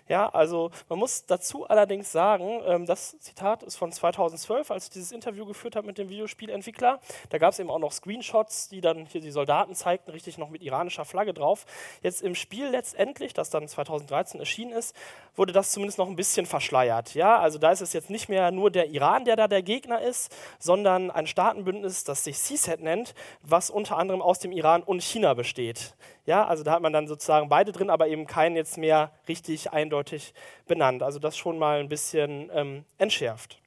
[0.08, 4.89] Ja, also man muss dazu allerdings sagen, ähm, das Zitat ist von 2012, als ich
[4.91, 6.99] dieses Interview geführt habe mit dem Videospielentwickler.
[7.30, 10.49] Da gab es eben auch noch Screenshots, die dann hier die Soldaten zeigten, richtig noch
[10.49, 11.65] mit iranischer Flagge drauf.
[12.01, 14.95] Jetzt im Spiel letztendlich, das dann 2013 erschienen ist,
[15.36, 17.13] wurde das zumindest noch ein bisschen verschleiert.
[17.13, 20.01] Ja, also da ist es jetzt nicht mehr nur der Iran, der da der Gegner
[20.01, 25.01] ist, sondern ein Staatenbündnis, das sich CSAT nennt, was unter anderem aus dem Iran und
[25.01, 25.96] China besteht.
[26.26, 29.72] Ja, also da hat man dann sozusagen beide drin, aber eben keinen jetzt mehr richtig
[29.72, 30.34] eindeutig
[30.67, 31.04] benannt.
[31.04, 33.62] Also das schon mal ein bisschen ähm, entschärft.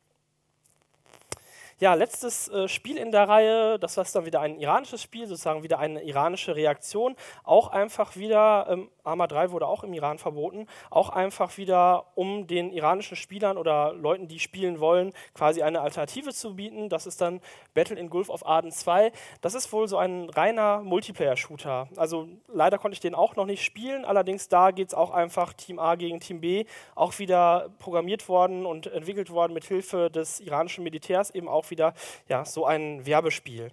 [1.85, 5.63] Ja, letztes äh, Spiel in der Reihe, das war dann wieder ein iranisches Spiel, sozusagen
[5.63, 7.15] wieder eine iranische Reaktion.
[7.43, 12.47] Auch einfach wieder, ähm, Arma 3 wurde auch im Iran verboten, auch einfach wieder, um
[12.47, 16.89] den iranischen Spielern oder Leuten, die spielen wollen, quasi eine Alternative zu bieten.
[16.89, 17.43] Das ist dann
[17.75, 19.13] Battle in Gulf of Aden 2.
[19.43, 21.89] Das ist wohl so ein reiner Multiplayer-Shooter.
[21.97, 25.53] Also leider konnte ich den auch noch nicht spielen, allerdings da geht es auch einfach
[25.53, 30.41] Team A gegen Team B, auch wieder programmiert worden und entwickelt worden mit Hilfe des
[30.41, 31.95] iranischen Militärs, eben auch auch wieder
[32.29, 33.73] ja, so ein Werbespiel.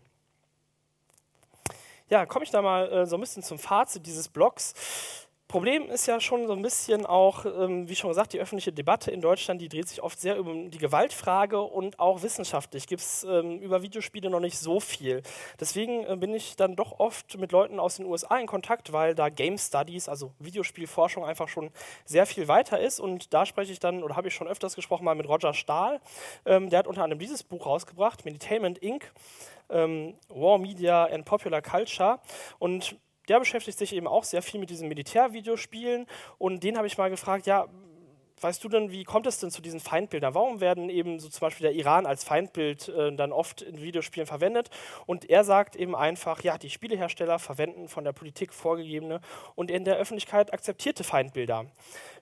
[2.09, 4.73] Ja, komme ich da mal äh, so ein bisschen zum Fazit dieses Blogs.
[5.51, 9.11] Problem ist ja schon so ein bisschen auch, ähm, wie schon gesagt, die öffentliche Debatte
[9.11, 13.25] in Deutschland, die dreht sich oft sehr über die Gewaltfrage und auch wissenschaftlich gibt es
[13.25, 15.21] ähm, über Videospiele noch nicht so viel.
[15.59, 19.13] Deswegen äh, bin ich dann doch oft mit Leuten aus den USA in Kontakt, weil
[19.13, 21.71] da Game Studies, also Videospielforschung, einfach schon
[22.05, 23.01] sehr viel weiter ist.
[23.01, 25.99] Und da spreche ich dann, oder habe ich schon öfters gesprochen, mal mit Roger Stahl.
[26.45, 29.11] Ähm, der hat unter anderem dieses Buch rausgebracht, Meditainment Inc.,
[29.69, 32.21] ähm, War Media and Popular Culture.
[32.57, 32.95] Und
[33.27, 36.07] der beschäftigt sich eben auch sehr viel mit diesen Militärvideospielen
[36.37, 37.67] und den habe ich mal gefragt, ja,
[38.41, 40.33] weißt du denn, wie kommt es denn zu diesen Feindbildern?
[40.33, 44.25] Warum werden eben so zum Beispiel der Iran als Feindbild äh, dann oft in Videospielen
[44.27, 44.69] verwendet?
[45.05, 49.21] Und er sagt eben einfach, ja, die Spielehersteller verwenden von der Politik vorgegebene
[49.55, 51.67] und in der Öffentlichkeit akzeptierte Feindbilder.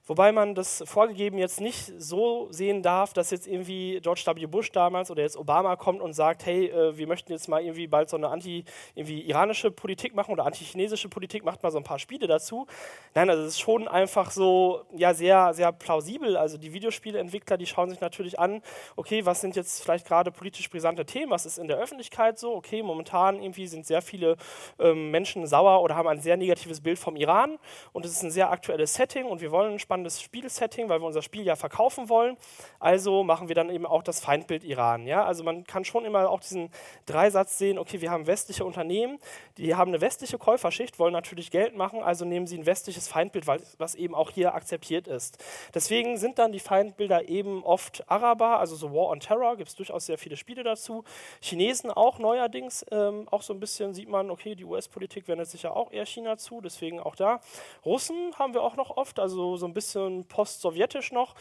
[0.06, 4.46] Wobei man das vorgegeben jetzt nicht so sehen darf, dass jetzt irgendwie George W.
[4.46, 7.86] Bush damals oder jetzt Obama kommt und sagt, hey, äh, wir möchten jetzt mal irgendwie
[7.86, 12.26] bald so eine anti-iranische Politik machen oder anti-chinesische Politik, macht mal so ein paar Spiele
[12.26, 12.66] dazu.
[13.14, 16.36] Nein, also es ist schon einfach so, ja, sehr, sehr plausibel.
[16.36, 18.62] Also die Videospieleentwickler, die schauen sich natürlich an,
[18.96, 22.54] okay, was sind jetzt vielleicht gerade politisch brisante Themen, was ist in der Öffentlichkeit so,
[22.54, 24.36] okay, momentan irgendwie sind sehr viele
[24.78, 27.58] ähm, Menschen sauer oder haben ein sehr negatives Bild vom Iran
[27.92, 31.06] und es ist ein sehr aktuelles Setting und wir wollen ein spannendes Spielsetting, weil wir
[31.06, 32.36] unser Spiel ja verkaufen wollen.
[32.78, 35.04] Also machen wir dann eben auch das Feindbild Iran.
[35.04, 35.24] Ja?
[35.24, 36.70] Also man kann schon immer auch diesen
[37.06, 39.18] Dreisatz sehen, okay, wir haben westliche Unternehmen,
[39.58, 43.48] die haben eine westliche Käuferschicht, wollen natürlich Geld machen, also nehmen sie ein westliches Feindbild,
[43.48, 45.42] was eben auch hier akzeptiert ist.
[45.74, 49.74] Deswegen sind dann die Feindbilder eben oft Araber, also so War on Terror, gibt es
[49.74, 51.02] durchaus sehr viele Spiele dazu.
[51.40, 55.64] Chinesen auch neuerdings, ähm, auch so ein bisschen sieht man, okay, die US-Politik wendet sich
[55.64, 57.40] ja auch eher China zu, deswegen auch da.
[57.84, 61.34] Russen haben wir auch noch oft, also so ein bisschen bisschen post-sowjetisch noch.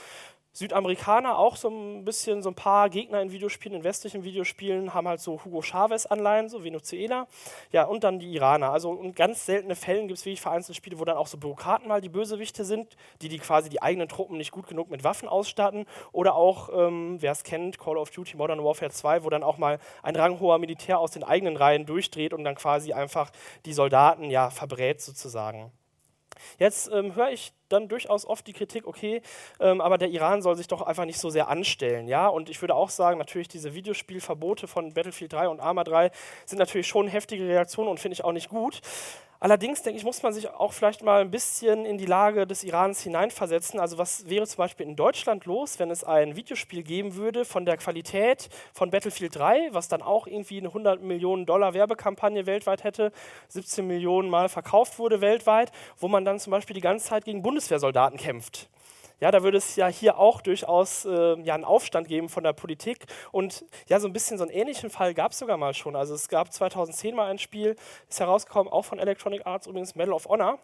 [0.51, 5.07] Südamerikaner auch so ein bisschen, so ein paar Gegner in Videospielen, in westlichen Videospielen, haben
[5.07, 7.27] halt so Hugo Chavez-Anleihen, so Venezuela.
[7.71, 8.71] Ja, und dann die Iraner.
[8.71, 11.87] Also in ganz seltenen Fällen gibt es wirklich vereinzelte Spiele, wo dann auch so Bürokraten
[11.87, 15.29] mal die Bösewichte sind, die die quasi die eigenen Truppen nicht gut genug mit Waffen
[15.29, 15.85] ausstatten.
[16.11, 19.59] Oder auch, ähm, wer es kennt, Call of Duty Modern Warfare 2, wo dann auch
[19.59, 23.31] mal ein ranghoher Militär aus den eigenen Reihen durchdreht und dann quasi einfach
[23.65, 25.71] die Soldaten ja verbrät sozusagen.
[26.57, 29.21] Jetzt ähm, höre ich dann durchaus oft die Kritik, okay,
[29.59, 32.27] ähm, aber der Iran soll sich doch einfach nicht so sehr anstellen, ja.
[32.27, 36.11] Und ich würde auch sagen, natürlich diese Videospielverbote von Battlefield 3 und Arma 3
[36.45, 38.81] sind natürlich schon heftige Reaktionen und finde ich auch nicht gut.
[39.41, 42.65] Allerdings, denke ich, muss man sich auch vielleicht mal ein bisschen in die Lage des
[42.65, 43.79] Irans hineinversetzen.
[43.79, 47.65] Also was wäre zum Beispiel in Deutschland los, wenn es ein Videospiel geben würde von
[47.65, 52.83] der Qualität von Battlefield 3, was dann auch irgendwie eine 100 Millionen Dollar Werbekampagne weltweit
[52.83, 53.13] hätte,
[53.47, 57.41] 17 Millionen Mal verkauft wurde weltweit, wo man dann zum Beispiel die ganze Zeit gegen
[57.41, 58.67] Bundeswehrsoldaten kämpft.
[59.19, 62.53] Ja, da würde es ja hier auch durchaus äh, ja, einen Aufstand geben von der
[62.53, 63.05] Politik.
[63.31, 65.95] Und ja, so ein bisschen so einen ähnlichen Fall gab es sogar mal schon.
[65.95, 67.75] Also es gab 2010 mal ein Spiel,
[68.07, 70.59] ist herausgekommen, auch von Electronic Arts übrigens, Medal of Honor.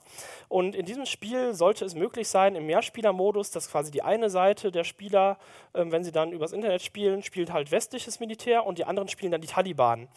[0.48, 4.72] Und in diesem Spiel sollte es möglich sein, im Mehrspielermodus, dass quasi die eine Seite
[4.72, 5.38] der Spieler,
[5.74, 9.32] äh, wenn sie dann übers Internet spielen, spielt halt westliches Militär und die anderen spielen
[9.32, 10.08] dann die Taliban.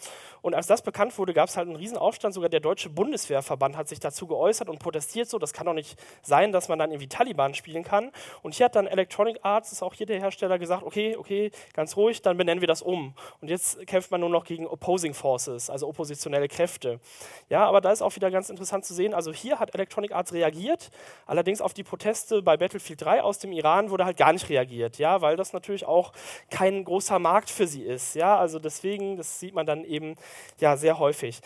[0.43, 2.35] Und als das bekannt wurde, gab es halt einen Riesenaufstand.
[2.35, 5.39] Sogar der Deutsche Bundeswehrverband hat sich dazu geäußert und protestiert so.
[5.39, 8.13] Das kann doch nicht sein, dass man dann irgendwie Taliban spielen kann.
[8.43, 11.97] Und hier hat dann Electronic Arts, ist auch hier der Hersteller, gesagt, okay, okay, ganz
[11.97, 13.15] ruhig, dann benennen wir das um.
[13.41, 17.01] Und jetzt kämpft man nur noch gegen Opposing Forces, also oppositionelle Kräfte.
[17.49, 20.33] Ja, aber da ist auch wieder ganz interessant zu sehen, also hier hat Electronic Arts
[20.33, 20.91] reagiert,
[21.27, 24.99] allerdings auf die Proteste bei Battlefield 3 aus dem Iran wurde halt gar nicht reagiert,
[24.99, 26.13] ja, weil das natürlich auch
[26.51, 30.17] kein großer Markt für sie ist, ja, also deswegen, das sieht man dann eben
[30.61, 31.41] ja sehr häufig.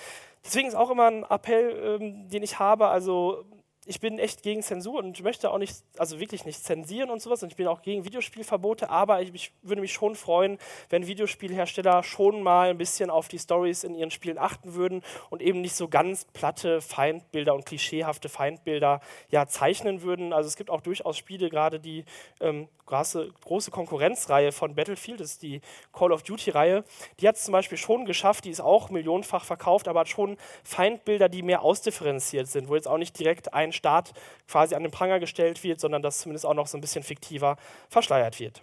[0.45, 3.45] deswegen ist auch immer ein Appell, ähm, den ich habe, also
[3.85, 7.43] ich bin echt gegen Zensur und möchte auch nicht, also wirklich nicht zensieren und sowas.
[7.43, 12.05] Und ich bin auch gegen Videospielverbote, aber ich, ich, würde mich schon freuen, wenn Videospielhersteller
[12.05, 15.75] schon mal ein bisschen auf die Stories in ihren Spielen achten würden und eben nicht
[15.75, 20.33] so ganz platte Feindbilder und klischeehafte Feindbilder ja, zeichnen würden.
[20.33, 22.05] Also es gibt auch durchaus Spiele, gerade die
[22.41, 25.61] ähm, große, große Konkurrenzreihe von Battlefield, ist die
[25.93, 26.85] Call of Duty-Reihe,
[27.21, 30.37] die hat es zum Beispiel schon geschafft, die ist auch millionenfach verkauft, aber hat schon
[30.63, 34.13] Feindbilder, die mehr ausdifferenziert sind, wo jetzt auch nicht direkt ein Staat
[34.47, 37.57] quasi an den Pranger gestellt wird, sondern dass zumindest auch noch so ein bisschen fiktiver
[37.89, 38.63] verschleiert wird.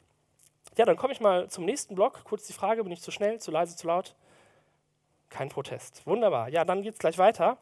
[0.77, 2.23] Ja, dann komme ich mal zum nächsten Block.
[2.23, 4.15] Kurz die Frage, bin ich zu schnell, zu leise, zu laut?
[5.29, 6.07] Kein Protest.
[6.07, 6.47] Wunderbar.
[6.47, 7.57] Ja, dann geht es gleich weiter.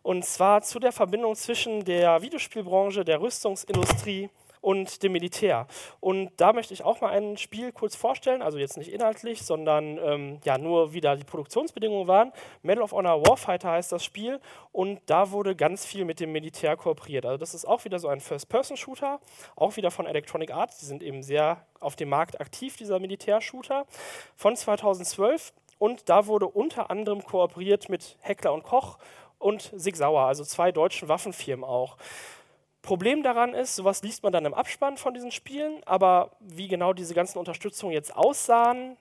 [0.00, 4.30] Und zwar zu der Verbindung zwischen der Videospielbranche, der Rüstungsindustrie
[4.62, 5.66] und dem Militär.
[6.00, 9.98] Und da möchte ich auch mal ein Spiel kurz vorstellen, also jetzt nicht inhaltlich, sondern
[9.98, 12.32] ähm, ja nur wie da die Produktionsbedingungen waren.
[12.62, 16.76] Medal of Honor Warfighter heißt das Spiel und da wurde ganz viel mit dem Militär
[16.76, 17.26] kooperiert.
[17.26, 19.20] Also das ist auch wieder so ein First-Person-Shooter,
[19.56, 23.84] auch wieder von Electronic Arts, die sind eben sehr auf dem Markt aktiv, dieser Militärshooter,
[24.36, 28.98] von 2012 und da wurde unter anderem kooperiert mit Heckler und Koch
[29.40, 31.96] und Sig Sauer, also zwei deutschen Waffenfirmen auch.
[32.82, 36.92] Problem daran ist, sowas liest man dann im Abspann von diesen Spielen, aber wie genau
[36.92, 38.96] diese ganzen Unterstützungen jetzt aussahen,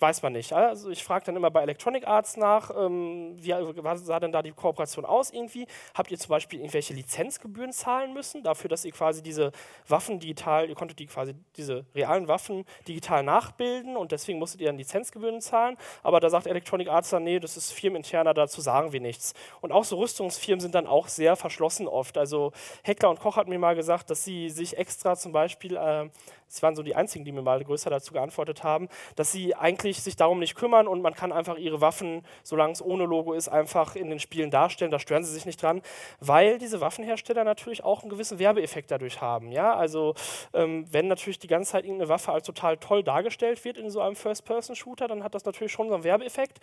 [0.00, 0.52] weiß man nicht.
[0.52, 3.54] Also ich frage dann immer bei Electronic Arts nach, ähm, wie
[3.96, 5.66] sah denn da die Kooperation aus irgendwie?
[5.94, 9.52] Habt ihr zum Beispiel irgendwelche Lizenzgebühren zahlen müssen, dafür, dass ihr quasi diese
[9.86, 14.66] Waffen digital, ihr konntet die quasi diese realen Waffen digital nachbilden und deswegen musstet ihr
[14.66, 15.76] dann Lizenzgebühren zahlen.
[16.02, 19.34] Aber da sagt Electronic Arts dann, nee, das ist firmeninterner, dazu sagen wir nichts.
[19.60, 22.18] Und auch so Rüstungsfirmen sind dann auch sehr verschlossen oft.
[22.18, 22.52] Also
[22.82, 26.08] Heckler und Koch hat mir mal gesagt, dass sie sich extra zum Beispiel äh,
[26.48, 30.02] das waren so die einzigen, die mir mal größer dazu geantwortet haben, dass sie eigentlich
[30.02, 33.48] sich darum nicht kümmern und man kann einfach ihre Waffen, solange es ohne Logo ist,
[33.48, 34.90] einfach in den Spielen darstellen.
[34.90, 35.82] Da stören sie sich nicht dran,
[36.20, 39.52] weil diese Waffenhersteller natürlich auch einen gewissen Werbeeffekt dadurch haben.
[39.52, 39.74] Ja?
[39.74, 40.14] Also
[40.52, 44.00] ähm, wenn natürlich die ganze Zeit irgendeine Waffe als total toll dargestellt wird in so
[44.00, 46.60] einem First-Person-Shooter, dann hat das natürlich schon so einen Werbeeffekt.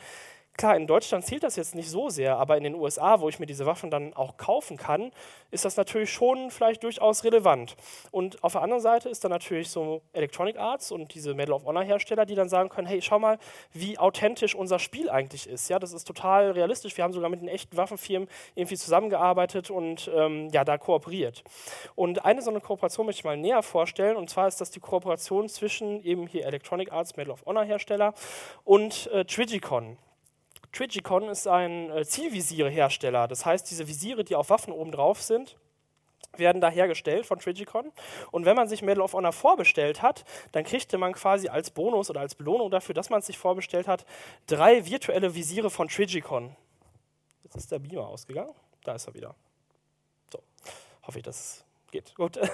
[0.57, 3.39] Klar, in Deutschland zählt das jetzt nicht so sehr, aber in den USA, wo ich
[3.39, 5.11] mir diese Waffen dann auch kaufen kann,
[5.49, 7.75] ist das natürlich schon vielleicht durchaus relevant.
[8.11, 11.65] Und auf der anderen Seite ist dann natürlich so Electronic Arts und diese Medal of
[11.65, 13.39] Honor Hersteller, die dann sagen können, hey, schau mal,
[13.73, 15.69] wie authentisch unser Spiel eigentlich ist.
[15.69, 16.95] Ja, das ist total realistisch.
[16.95, 21.43] Wir haben sogar mit den echten Waffenfirmen irgendwie zusammengearbeitet und ähm, ja, da kooperiert.
[21.95, 24.79] Und eine so eine Kooperation möchte ich mal näher vorstellen, und zwar ist das die
[24.79, 28.13] Kooperation zwischen eben hier Electronic Arts, Medal of Honor Hersteller
[28.63, 29.97] und äh, Trigicon.
[30.71, 33.27] Trigicon ist ein äh, Zielvisiere-Hersteller.
[33.27, 35.57] Das heißt, diese Visiere, die auf Waffen oben drauf sind,
[36.38, 37.91] werden da hergestellt von Trigicon.
[38.31, 42.10] Und wenn man sich Medal of Honor vorbestellt hat, dann kriegte man quasi als Bonus
[42.10, 44.05] oder als Belohnung dafür, dass man es sich vorbestellt hat,
[44.47, 46.55] drei virtuelle Visiere von Trigicon.
[47.43, 48.53] Jetzt ist der Beamer ausgegangen.
[48.84, 49.36] Da ist er wieder.
[50.31, 50.41] So,
[51.03, 52.15] hoffe ich, dass geht.
[52.15, 52.39] Gut.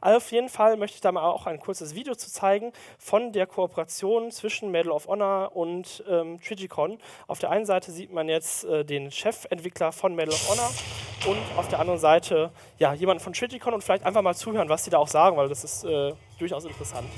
[0.00, 3.32] Also auf jeden Fall möchte ich da mal auch ein kurzes Video zu zeigen von
[3.32, 6.98] der Kooperation zwischen Medal of Honor und ähm, Trigicon.
[7.26, 10.70] Auf der einen Seite sieht man jetzt äh, den Chefentwickler von Medal of Honor
[11.26, 14.84] und auf der anderen Seite ja, jemanden von Trigicon und vielleicht einfach mal zuhören, was
[14.84, 17.08] die da auch sagen, weil das ist äh, durchaus interessant.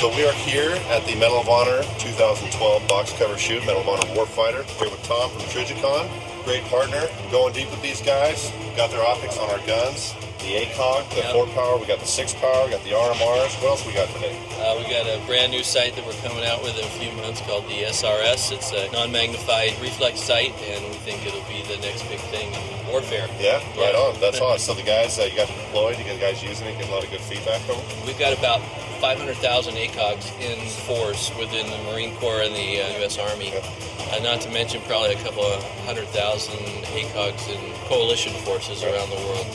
[0.00, 3.88] So we are here at the Medal of Honor 2012 box cover shoot, Medal of
[3.88, 6.06] Honor Warfighter, here with Tom from Trigicon.
[6.48, 8.50] Great partner, going deep with these guys.
[8.74, 11.34] Got their optics on our guns, the ACOG, the yep.
[11.34, 13.60] 4 power, we got the 6 power, we got the RMRs.
[13.60, 14.32] What else we got today?
[14.56, 17.12] Uh, we got a brand new sight that we're coming out with in a few
[17.20, 18.50] months called the SRS.
[18.50, 22.86] It's a non-magnified reflex sight, and we think it'll be the next big thing in
[22.88, 23.28] warfare.
[23.38, 24.08] Yeah, right yeah.
[24.08, 24.18] on.
[24.18, 24.74] That's awesome.
[24.74, 27.04] So the guys, uh, you got deployed, you got guys using it, getting a lot
[27.04, 28.06] of good feedback from them?
[28.06, 28.64] We've got about
[29.00, 33.16] 500,000 ACOGs in force within the Marine Corps and the uh, U.S.
[33.18, 33.52] Army.
[33.54, 39.08] Uh, not to mention probably a couple of hundred thousand ACOGs in coalition forces around
[39.10, 39.46] the world.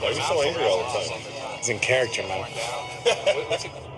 [0.00, 1.20] Why are you so angry all the time?
[1.58, 2.48] It's in character, man.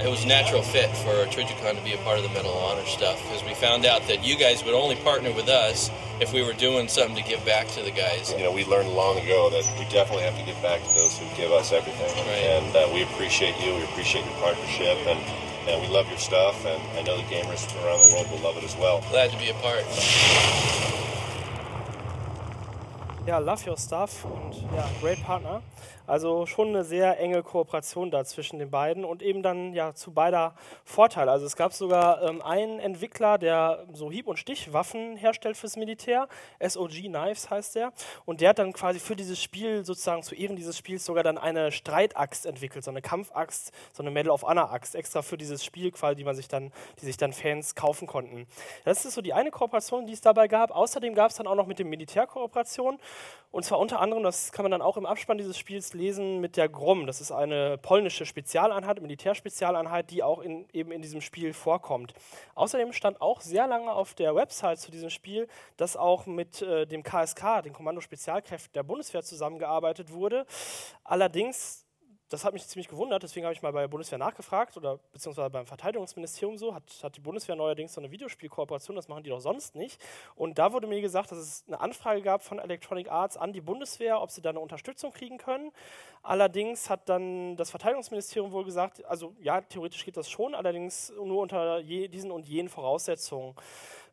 [0.00, 2.62] it was a natural fit for Trigicon to be a part of the Medal of
[2.62, 6.32] Honor stuff because we found out that you guys would only partner with us if
[6.32, 8.32] we were doing something to give back to the guys.
[8.32, 11.18] You know, we learned long ago that we definitely have to give back to those
[11.18, 12.14] who give us everything.
[12.26, 12.62] Right.
[12.62, 13.74] And uh, we appreciate you.
[13.74, 14.98] We appreciate your partnership.
[15.06, 15.18] And,
[15.68, 16.64] and we love your stuff.
[16.64, 19.02] And I know the gamers around the world will love it as well.
[19.10, 19.84] Glad to be a part.
[23.28, 25.60] Ja, Love Your Stuff und ja, Great Partner.
[26.08, 30.10] Also schon eine sehr enge Kooperation da zwischen den beiden und eben dann ja zu
[30.10, 31.30] beider Vorteile.
[31.30, 36.26] Also es gab sogar ähm, einen Entwickler, der so Hieb- und Stichwaffen herstellt fürs Militär.
[36.66, 37.92] SOG Knives heißt der.
[38.24, 41.36] Und der hat dann quasi für dieses Spiel, sozusagen zu Ehren dieses Spiels, sogar dann
[41.36, 45.62] eine Streitaxt entwickelt, so eine Kampfaxt, so eine Medal of Honor Axt, extra für dieses
[45.62, 48.46] Spiel quasi, die man sich dann, die sich dann Fans kaufen konnten.
[48.86, 50.70] Das ist so die eine Kooperation, die es dabei gab.
[50.70, 52.98] Außerdem gab es dann auch noch mit dem Militär Kooperation.
[53.50, 56.58] Und zwar unter anderem, das kann man dann auch im Abspann dieses Spiels lesen, mit
[56.58, 57.06] der GROM.
[57.06, 62.12] Das ist eine polnische Spezialeinheit, Militärspezialeinheit, die auch in, eben in diesem Spiel vorkommt.
[62.54, 66.86] Außerdem stand auch sehr lange auf der Website zu diesem Spiel, dass auch mit äh,
[66.86, 70.44] dem KSK, den Kommando Spezialkräften der Bundeswehr, zusammengearbeitet wurde.
[71.02, 71.87] Allerdings
[72.28, 75.48] das hat mich ziemlich gewundert, deswegen habe ich mal bei der Bundeswehr nachgefragt oder beziehungsweise
[75.48, 79.40] beim Verteidigungsministerium so, hat, hat die Bundeswehr neuerdings so eine Videospielkooperation, das machen die doch
[79.40, 80.00] sonst nicht.
[80.34, 83.62] Und da wurde mir gesagt, dass es eine Anfrage gab von Electronic Arts an die
[83.62, 85.72] Bundeswehr, ob sie da eine Unterstützung kriegen können.
[86.22, 91.40] Allerdings hat dann das Verteidigungsministerium wohl gesagt, also ja, theoretisch geht das schon, allerdings nur
[91.40, 93.54] unter je, diesen und jenen Voraussetzungen.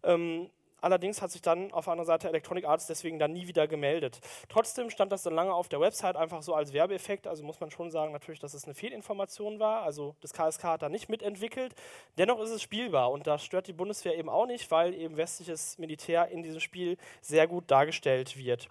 [0.03, 0.49] Ähm,
[0.85, 4.19] Allerdings hat sich dann auf der anderen Seite Electronic Arts deswegen dann nie wieder gemeldet.
[4.49, 7.25] Trotzdem stand das dann lange auf der Website einfach so als Werbeeffekt.
[7.25, 9.81] Also muss man schon sagen natürlich, dass es eine Fehlinformation war.
[9.81, 11.73] Also das KSK hat da nicht mitentwickelt.
[12.19, 15.79] Dennoch ist es spielbar und das stört die Bundeswehr eben auch nicht, weil eben westliches
[15.79, 18.69] Militär in diesem Spiel sehr gut dargestellt wird.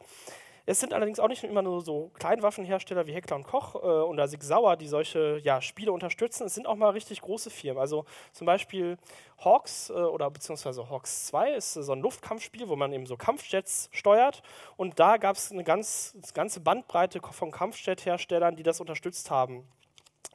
[0.66, 4.29] Es sind allerdings auch nicht immer nur so Kleinwaffenhersteller wie Heckler und Koch äh, oder
[4.29, 6.46] Sig Sauer, die solche ja, Spiele unterstützen.
[6.46, 7.81] Es sind auch mal richtig große Firmen.
[7.81, 8.96] Also zum Beispiel
[9.44, 13.90] Hawks äh, oder beziehungsweise Hawks 2 ist so ein Luftkampfspiel, wo man eben so Kampfjets
[13.92, 14.42] steuert.
[14.79, 19.68] Und da gab es eine ganz, ganze Bandbreite von Kampfjet-Herstellern, die das unterstützt haben.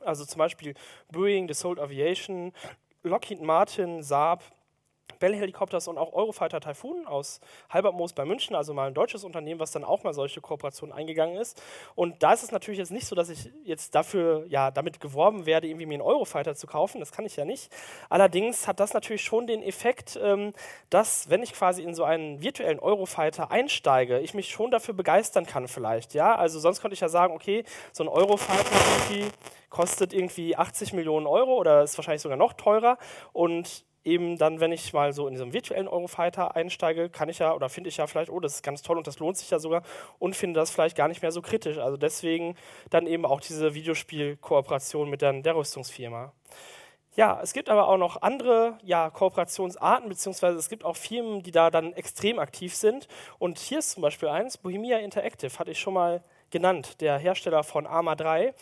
[0.01, 0.75] Also zum Beispiel
[1.11, 2.53] Boeing, Dassault Aviation,
[3.01, 4.43] Lockheed Martin, Saab,
[5.19, 9.59] Bell Helikopters und auch Eurofighter Typhoon aus Halbertmoos bei München, also mal ein deutsches Unternehmen,
[9.59, 11.61] was dann auch mal solche Kooperationen eingegangen ist.
[11.95, 15.45] Und da ist es natürlich jetzt nicht so, dass ich jetzt dafür, ja, damit geworben
[15.45, 16.99] werde, irgendwie mir einen Eurofighter zu kaufen.
[16.99, 17.71] Das kann ich ja nicht.
[18.09, 20.53] Allerdings hat das natürlich schon den Effekt, ähm,
[20.89, 25.45] dass, wenn ich quasi in so einen virtuellen Eurofighter einsteige, ich mich schon dafür begeistern
[25.45, 26.13] kann vielleicht.
[26.13, 28.69] Ja, also sonst könnte ich ja sagen, okay, so ein Eurofighter
[29.69, 32.97] kostet irgendwie 80 Millionen Euro oder ist wahrscheinlich sogar noch teurer
[33.33, 37.53] und eben dann, wenn ich mal so in diesem virtuellen Eurofighter einsteige, kann ich ja
[37.53, 39.59] oder finde ich ja vielleicht, oh, das ist ganz toll und das lohnt sich ja
[39.59, 39.83] sogar
[40.19, 41.77] und finde das vielleicht gar nicht mehr so kritisch.
[41.77, 42.55] Also deswegen
[42.89, 46.31] dann eben auch diese Videospielkooperation mit der, der Rüstungsfirma.
[47.15, 51.51] Ja, es gibt aber auch noch andere ja, Kooperationsarten, beziehungsweise es gibt auch Firmen, die
[51.51, 53.07] da dann extrem aktiv sind.
[53.39, 57.63] Und hier ist zum Beispiel eins, Bohemia Interactive, hatte ich schon mal genannt, der Hersteller
[57.63, 58.53] von Arma 3.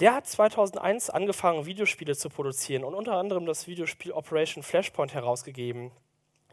[0.00, 5.92] Der hat 2001 angefangen, Videospiele zu produzieren und unter anderem das Videospiel Operation Flashpoint herausgegeben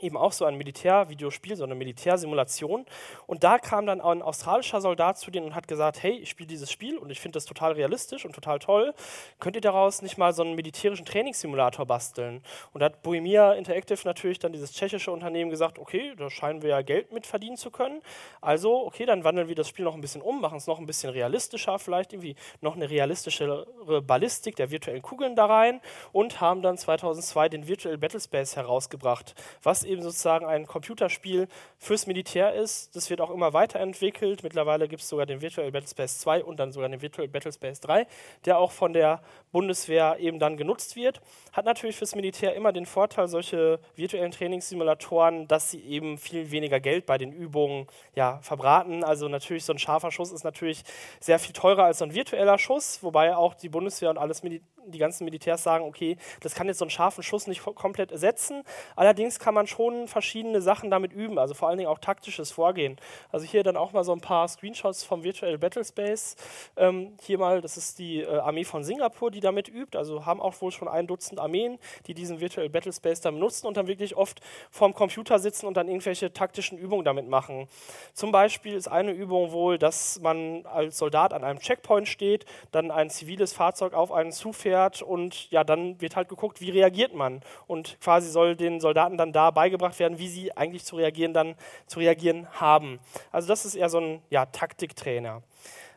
[0.01, 2.85] eben auch so ein Militärvideospiel, so eine Militärsimulation.
[3.27, 6.47] Und da kam dann ein australischer Soldat zu denen und hat gesagt, hey, ich spiele
[6.47, 8.93] dieses Spiel und ich finde das total realistisch und total toll.
[9.39, 12.43] Könnt ihr daraus nicht mal so einen militärischen Trainingssimulator basteln?
[12.73, 16.69] Und da hat Bohemia Interactive natürlich dann dieses tschechische Unternehmen gesagt, okay, da scheinen wir
[16.69, 18.01] ja Geld mit verdienen zu können.
[18.41, 20.85] Also, okay, dann wandeln wir das Spiel noch ein bisschen um, machen es noch ein
[20.85, 26.61] bisschen realistischer, vielleicht irgendwie noch eine realistischere Ballistik der virtuellen Kugeln da rein und haben
[26.61, 32.95] dann 2002 den Virtual Battlespace herausgebracht, was eben sozusagen ein Computerspiel fürs Militär ist.
[32.95, 34.43] Das wird auch immer weiterentwickelt.
[34.43, 38.08] Mittlerweile gibt es sogar den Virtual Battlespace 2 und dann sogar den Virtual Battlespace 3,
[38.45, 41.21] der auch von der Bundeswehr eben dann genutzt wird.
[41.51, 46.80] Hat natürlich fürs Militär immer den Vorteil, solche virtuellen Trainingssimulatoren, dass sie eben viel weniger
[46.80, 49.04] Geld bei den Übungen ja, verbraten.
[49.04, 50.84] Also natürlich so ein scharfer Schuss ist natürlich
[51.19, 54.62] sehr viel teurer als so ein virtueller Schuss, wobei auch die Bundeswehr und alles Mil
[54.87, 58.63] die ganzen Militärs sagen, okay, das kann jetzt so einen scharfen Schuss nicht komplett ersetzen.
[58.95, 62.97] Allerdings kann man schon verschiedene Sachen damit üben, also vor allen Dingen auch taktisches Vorgehen.
[63.31, 66.35] Also hier dann auch mal so ein paar Screenshots vom Virtual Battlespace.
[66.77, 69.97] Ähm, hier mal, das ist die äh, Armee von Singapur, die damit übt.
[69.97, 73.77] Also haben auch wohl schon ein Dutzend Armeen, die diesen Virtual Battlespace dann benutzen und
[73.77, 77.67] dann wirklich oft vorm Computer sitzen und dann irgendwelche taktischen Übungen damit machen.
[78.13, 82.91] Zum Beispiel ist eine Übung wohl, dass man als Soldat an einem Checkpoint steht, dann
[82.91, 87.13] ein ziviles Fahrzeug auf einen zufährt fährt und ja, dann wird halt geguckt, wie reagiert
[87.13, 87.41] man.
[87.67, 91.55] Und quasi soll den Soldaten dann da beigebracht werden, wie sie eigentlich zu reagieren dann
[91.88, 92.99] zu reagieren haben.
[93.34, 95.43] Also das ist eher so ein ja, Taktiktrainer.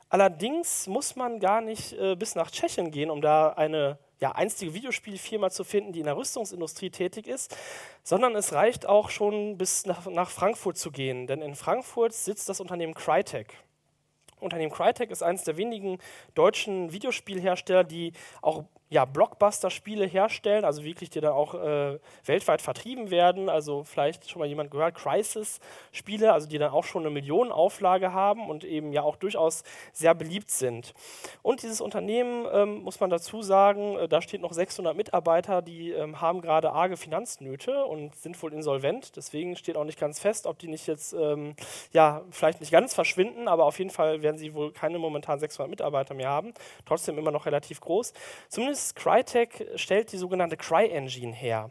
[0.09, 4.75] Allerdings muss man gar nicht äh, bis nach Tschechien gehen, um da eine ja, einstige
[4.75, 7.57] Videospielfirma zu finden, die in der Rüstungsindustrie tätig ist,
[8.03, 11.27] sondern es reicht auch schon bis nach, nach Frankfurt zu gehen.
[11.29, 13.64] Denn in Frankfurt sitzt das Unternehmen Crytek.
[14.45, 15.99] Unternehmen Crytek ist eines der wenigen
[16.35, 23.11] deutschen Videospielhersteller, die auch ja, Blockbuster-Spiele herstellen, also wirklich, die dann auch äh, weltweit vertrieben
[23.11, 23.49] werden.
[23.49, 28.49] Also vielleicht schon mal jemand gehört, Crisis-Spiele, also die dann auch schon eine Millionenauflage haben
[28.49, 30.95] und eben ja auch durchaus sehr beliebt sind.
[31.43, 35.91] Und dieses Unternehmen, ähm, muss man dazu sagen, äh, da steht noch 600 Mitarbeiter, die
[35.91, 39.17] ähm, haben gerade arge Finanznöte und sind wohl insolvent.
[39.17, 41.57] Deswegen steht auch nicht ganz fest, ob die nicht jetzt, ähm,
[41.93, 45.69] ja, vielleicht nicht ganz verschwinden, aber auf jeden Fall werden sie wohl keine momentan 600
[45.69, 46.55] Mitarbeiter mehr haben.
[46.87, 48.13] Trotzdem immer noch relativ groß.
[48.49, 51.71] Zumindest Crytek stellt die sogenannte Cry-Engine her.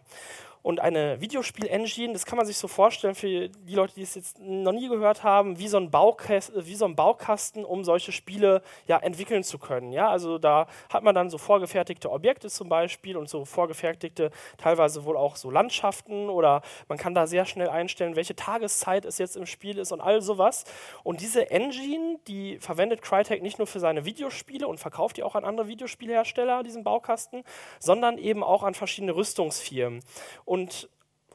[0.64, 4.40] Und eine Videospiel-Engine, das kann man sich so vorstellen für die Leute, die es jetzt
[4.40, 8.62] noch nie gehört haben, wie so ein, Baukasten, wie so ein Baukasten, um solche Spiele
[8.88, 9.92] ja, entwickeln zu können.
[9.92, 10.10] Ja?
[10.10, 15.18] Also da hat man dann so vorgefertigte Objekte zum Beispiel und so vorgefertigte teilweise wohl
[15.18, 19.46] auch so Landschaften oder man kann da sehr schnell einstellen, welche Tageszeit es jetzt im
[19.46, 20.64] Spiel ist und all sowas.
[21.04, 25.36] Und diese Engine, die verwendet Crytek nicht nur für seine Videospiele und verkauft die auch
[25.36, 27.44] an andere Videospielhersteller, diesen Baukasten,
[27.80, 30.02] sondern eben auch an verschiedene Rüstungsfirmen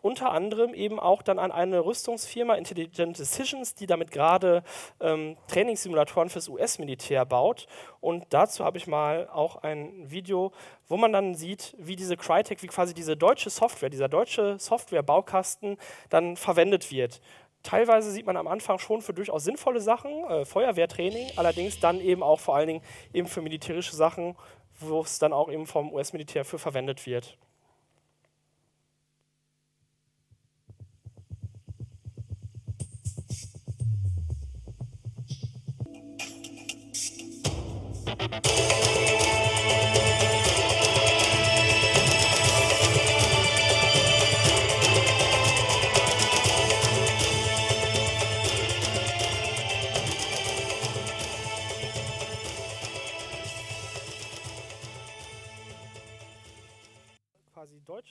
[0.01, 4.63] unter anderem eben auch dann an eine Rüstungsfirma Intelligent Decisions, die damit gerade
[5.01, 7.67] ähm, Trainingssimulatoren fürs US-Militär baut.
[8.01, 10.53] Und dazu habe ich mal auch ein Video,
[10.89, 15.77] wo man dann sieht, wie diese Crytek, wie quasi diese deutsche Software, dieser deutsche Software-Baukasten
[16.11, 17.21] dann verwendet wird.
[17.65, 22.23] Teilweise sieht man am Anfang schon für durchaus sinnvolle Sachen, äh, Feuerwehrtraining, allerdings dann eben
[22.23, 24.37] auch vor allen Dingen eben für militärische Sachen,
[24.81, 27.37] wo es dann auch eben vom US-Militär für verwendet wird.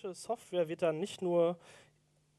[0.07, 1.57] Deutsche Software wird dann nicht nur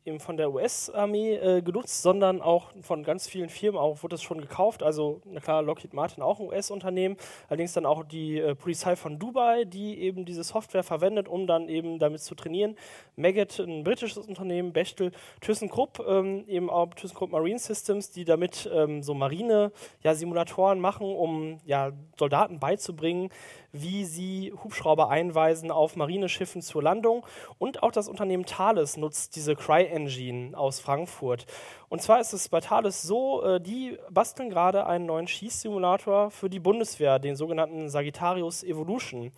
[0.05, 4.23] eben von der US-Armee äh, genutzt, sondern auch von ganz vielen Firmen auch wurde es
[4.23, 4.83] schon gekauft.
[4.83, 7.17] Also na klar, Lockheed Martin auch ein US-Unternehmen,
[7.49, 11.69] allerdings dann auch die äh, Polizei von Dubai, die eben diese Software verwendet, um dann
[11.69, 12.77] eben damit zu trainieren.
[13.17, 15.13] Maggot, ein britisches Unternehmen, Bechtel,
[15.43, 21.59] ThyssenKrupp, ähm, eben auch ThyssenKrupp Marine Systems, die damit ähm, so Marine-Simulatoren ja, machen, um
[21.67, 23.29] ja, Soldaten beizubringen,
[23.73, 27.27] wie sie Hubschrauber einweisen auf Marineschiffen zur Landung.
[27.59, 31.47] Und auch das Unternehmen Thales nutzt diese CryEngine aus Frankfurt.
[31.89, 36.51] Und zwar ist es bei Thales so, äh, die basteln gerade einen neuen Schießsimulator für
[36.51, 39.33] die Bundeswehr, den sogenannten Sagittarius Evolution.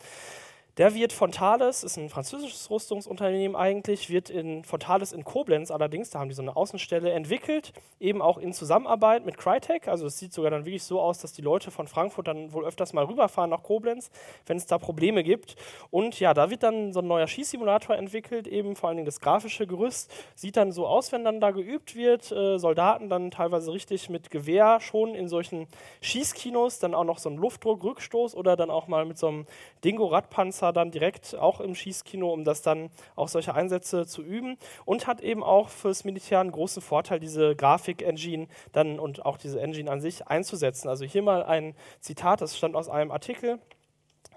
[0.81, 5.70] Der wird von Thales, ist ein französisches Rüstungsunternehmen eigentlich, wird in, von Thales in Koblenz
[5.70, 9.89] allerdings, da haben die so eine Außenstelle entwickelt, eben auch in Zusammenarbeit mit Crytek.
[9.89, 12.64] Also es sieht sogar dann wirklich so aus, dass die Leute von Frankfurt dann wohl
[12.64, 14.11] öfters mal rüberfahren nach Koblenz,
[14.47, 15.55] wenn es da Probleme gibt.
[15.91, 19.20] Und ja, da wird dann so ein neuer Schießsimulator entwickelt, eben vor allen Dingen das
[19.20, 20.11] grafische Gerüst.
[20.35, 24.31] Sieht dann so aus, wenn dann da geübt wird, äh, Soldaten dann teilweise richtig mit
[24.31, 25.66] Gewehr schon in solchen
[26.01, 29.47] Schießkinos, dann auch noch so ein Luftdruckrückstoß oder dann auch mal mit so einem
[29.85, 35.07] Dingo-Radpanzer dann direkt auch im Schießkino, um das dann auch solche Einsätze zu üben und
[35.07, 39.91] hat eben auch fürs Militär einen großen Vorteil, diese Grafik-Engine dann und auch diese Engine
[39.91, 40.89] an sich einzusetzen.
[40.89, 43.59] Also hier mal ein Zitat, das stammt aus einem Artikel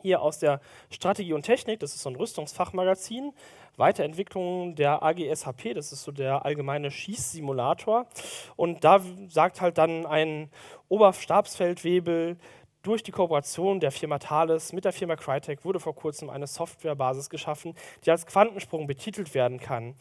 [0.03, 0.59] hier aus der
[0.89, 3.33] Strategie und Technik, das ist so ein Rüstungsfachmagazin,
[3.77, 8.05] Weiterentwicklung der AGSHP, das ist so der allgemeine Schießsimulator.
[8.55, 10.51] Und da sagt halt dann ein
[10.89, 12.37] Oberstabsfeldwebel,
[12.83, 17.29] durch die Kooperation der Firma Thales mit der Firma Crytek wurde vor kurzem eine Softwarebasis
[17.29, 17.75] geschaffen,
[18.05, 19.95] die als Quantensprung betitelt werden kann.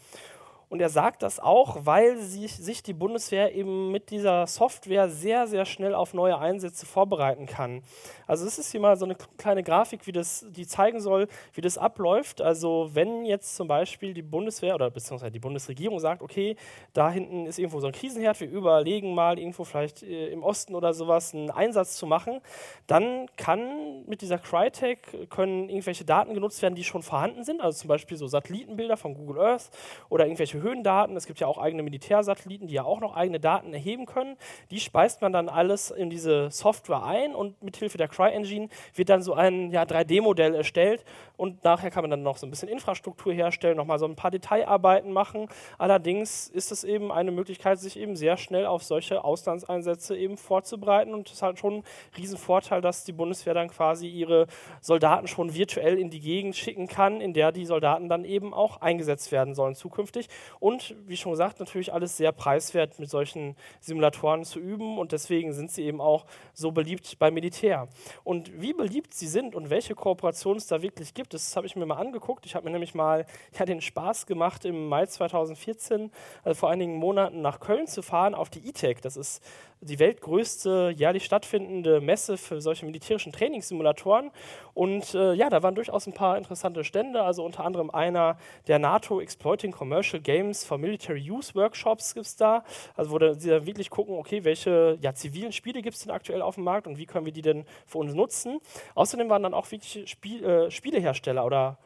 [0.72, 5.46] Und er sagt das auch, weil sich, sich die Bundeswehr eben mit dieser Software sehr,
[5.46, 7.82] sehr schnell auf neue Einsätze vorbereiten kann.
[8.26, 11.60] Also es ist hier mal so eine kleine Grafik, wie das, die zeigen soll, wie
[11.60, 12.40] das abläuft.
[12.40, 16.56] Also wenn jetzt zum Beispiel die Bundeswehr oder beziehungsweise die Bundesregierung sagt, okay,
[16.94, 20.74] da hinten ist irgendwo so ein Krisenherd, wir überlegen mal irgendwo vielleicht äh, im Osten
[20.74, 22.40] oder sowas einen Einsatz zu machen,
[22.86, 27.78] dann kann mit dieser Crytek können irgendwelche Daten genutzt werden, die schon vorhanden sind, also
[27.78, 29.68] zum Beispiel so Satellitenbilder von Google Earth
[30.08, 31.16] oder irgendwelche Höhendaten.
[31.16, 34.36] Es gibt ja auch eigene Militärsatelliten, die ja auch noch eigene Daten erheben können.
[34.70, 39.22] Die speist man dann alles in diese Software ein und mithilfe der CryEngine wird dann
[39.22, 41.04] so ein ja, 3D-Modell erstellt
[41.42, 44.30] und nachher kann man dann noch so ein bisschen Infrastruktur herstellen, nochmal so ein paar
[44.30, 45.48] Detailarbeiten machen.
[45.76, 51.12] Allerdings ist es eben eine Möglichkeit, sich eben sehr schnell auf solche Auslandseinsätze eben vorzubereiten
[51.12, 51.84] und es ist halt schon ein
[52.16, 54.46] Riesenvorteil, dass die Bundeswehr dann quasi ihre
[54.80, 58.80] Soldaten schon virtuell in die Gegend schicken kann, in der die Soldaten dann eben auch
[58.80, 60.28] eingesetzt werden sollen zukünftig
[60.60, 65.52] und wie schon gesagt, natürlich alles sehr preiswert mit solchen Simulatoren zu üben und deswegen
[65.52, 67.88] sind sie eben auch so beliebt beim Militär.
[68.22, 71.76] Und wie beliebt sie sind und welche Kooperationen es da wirklich gibt, Das habe ich
[71.76, 72.46] mir mal angeguckt.
[72.46, 73.26] Ich habe mir nämlich mal
[73.58, 76.10] ja, den Spaß gemacht, im Mai 2014,
[76.44, 78.98] also vor einigen Monaten, nach Köln zu fahren auf die E-Tech.
[79.02, 79.42] Das ist
[79.82, 84.30] die weltgrößte jährlich stattfindende Messe für solche militärischen Trainingssimulatoren.
[84.74, 88.36] Und äh, ja, da waren durchaus ein paar interessante Stände, also unter anderem einer
[88.68, 92.64] der NATO Exploiting Commercial Games for Military Use Workshops gibt es da.
[92.96, 96.42] Also wo sie dann wirklich gucken, okay, welche ja, zivilen Spiele gibt es denn aktuell
[96.42, 98.60] auf dem Markt und wie können wir die denn für uns nutzen.
[98.94, 101.78] Außerdem waren dann auch wirklich Spiel, äh, Spielehersteller oder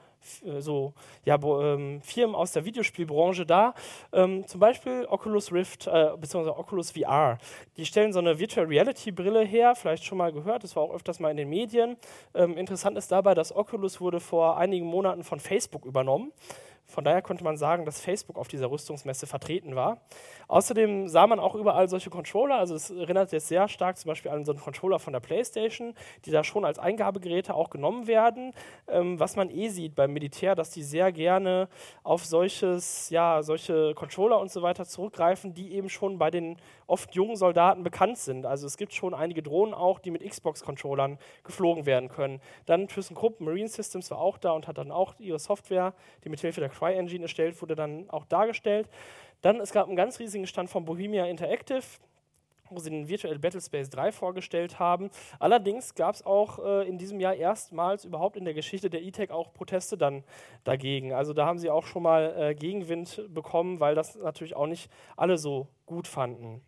[0.58, 0.92] so
[1.24, 3.74] ja, ähm, Firmen aus der Videospielbranche da,
[4.12, 6.50] ähm, zum Beispiel Oculus Rift äh, bzw.
[6.50, 7.38] Oculus VR.
[7.76, 10.94] Die stellen so eine Virtual Reality Brille her, vielleicht schon mal gehört, das war auch
[10.94, 11.96] öfters mal in den Medien.
[12.34, 16.32] Ähm, interessant ist dabei, dass Oculus wurde vor einigen Monaten von Facebook übernommen.
[16.87, 19.99] Von daher konnte man sagen, dass Facebook auf dieser Rüstungsmesse vertreten war.
[20.49, 24.30] Außerdem sah man auch überall solche Controller, also es erinnert jetzt sehr stark zum Beispiel
[24.30, 28.53] an so einen Controller von der PlayStation, die da schon als Eingabegeräte auch genommen werden.
[28.87, 31.68] Ähm, was man eh sieht beim Militär, dass die sehr gerne
[32.05, 36.57] auf solches, ja, solche Controller und so weiter zurückgreifen, die eben schon bei den
[36.87, 38.47] oft jungen Soldaten bekannt sind.
[38.47, 42.41] Also es gibt schon einige Drohnen auch, die mit Xbox-Controllern geflogen werden können.
[42.66, 46.41] Dann ThyssenKrupp Marine Systems war auch da und hat dann auch ihre Software, die mit
[46.41, 48.88] Hilfe der CryEngine erstellt wurde, dann auch dargestellt.
[49.42, 51.84] Dann, es gab einen ganz riesigen Stand von Bohemia Interactive,
[52.70, 55.10] wo sie den Virtual Battlespace 3 vorgestellt haben.
[55.38, 59.30] Allerdings gab es auch äh, in diesem Jahr erstmals überhaupt in der Geschichte der E-Tech
[59.30, 60.24] auch Proteste dann
[60.64, 61.12] dagegen.
[61.12, 64.90] Also da haben sie auch schon mal äh, Gegenwind bekommen, weil das natürlich auch nicht
[65.16, 66.60] alle so gut fanden.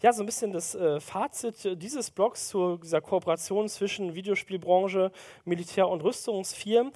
[0.00, 5.12] Ja, so ein bisschen das äh, Fazit dieses Blogs zu dieser Kooperation zwischen Videospielbranche,
[5.44, 6.92] Militär- und Rüstungsfirmen.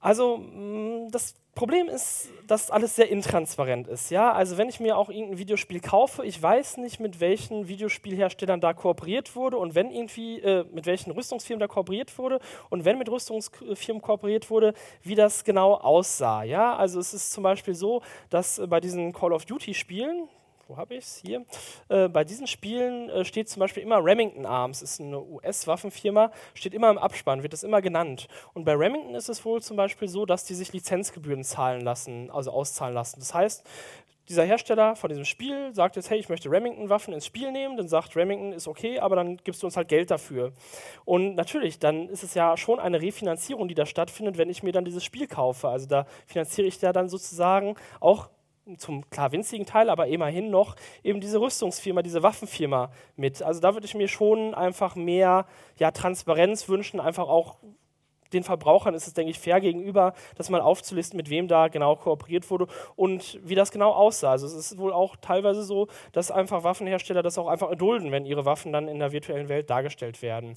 [0.00, 4.10] Also mm, das Problem ist, dass alles sehr intransparent ist.
[4.10, 4.32] Ja?
[4.32, 8.74] Also wenn ich mir auch irgendein Videospiel kaufe, ich weiß nicht, mit welchen Videospielherstellern da
[8.74, 12.38] kooperiert wurde und wenn irgendwie, äh, mit welchen Rüstungsfirmen da kooperiert wurde
[12.70, 14.72] und wenn mit Rüstungsfirmen kooperiert wurde,
[15.02, 16.44] wie das genau aussah.
[16.44, 16.76] Ja?
[16.76, 20.28] Also es ist zum Beispiel so, dass bei diesen Call of Duty-Spielen,
[20.68, 21.22] wo habe ich es?
[21.24, 21.44] Hier.
[21.88, 26.74] Äh, bei diesen Spielen äh, steht zum Beispiel immer Remington Arms, ist eine US-Waffenfirma, steht
[26.74, 28.28] immer im Abspann, wird das immer genannt.
[28.52, 32.30] Und bei Remington ist es wohl zum Beispiel so, dass die sich Lizenzgebühren zahlen lassen,
[32.30, 33.18] also auszahlen lassen.
[33.18, 33.64] Das heißt,
[34.28, 37.88] dieser Hersteller von diesem Spiel sagt jetzt, hey, ich möchte Remington-Waffen ins Spiel nehmen, dann
[37.88, 40.52] sagt Remington, ist okay, aber dann gibst du uns halt Geld dafür.
[41.06, 44.72] Und natürlich, dann ist es ja schon eine Refinanzierung, die da stattfindet, wenn ich mir
[44.72, 45.68] dann dieses Spiel kaufe.
[45.68, 48.28] Also da finanziere ich ja dann sozusagen auch
[48.76, 53.42] zum klar winzigen Teil, aber immerhin noch eben diese Rüstungsfirma, diese Waffenfirma mit.
[53.42, 55.46] Also da würde ich mir schon einfach mehr
[55.78, 57.56] ja, Transparenz wünschen, einfach auch
[58.32, 61.96] den Verbrauchern ist es, denke ich, fair gegenüber, das mal aufzulisten, mit wem da genau
[61.96, 62.66] kooperiert wurde
[62.96, 64.32] und wie das genau aussah.
[64.32, 68.26] Also es ist wohl auch teilweise so, dass einfach Waffenhersteller das auch einfach erdulden, wenn
[68.26, 70.56] ihre Waffen dann in der virtuellen Welt dargestellt werden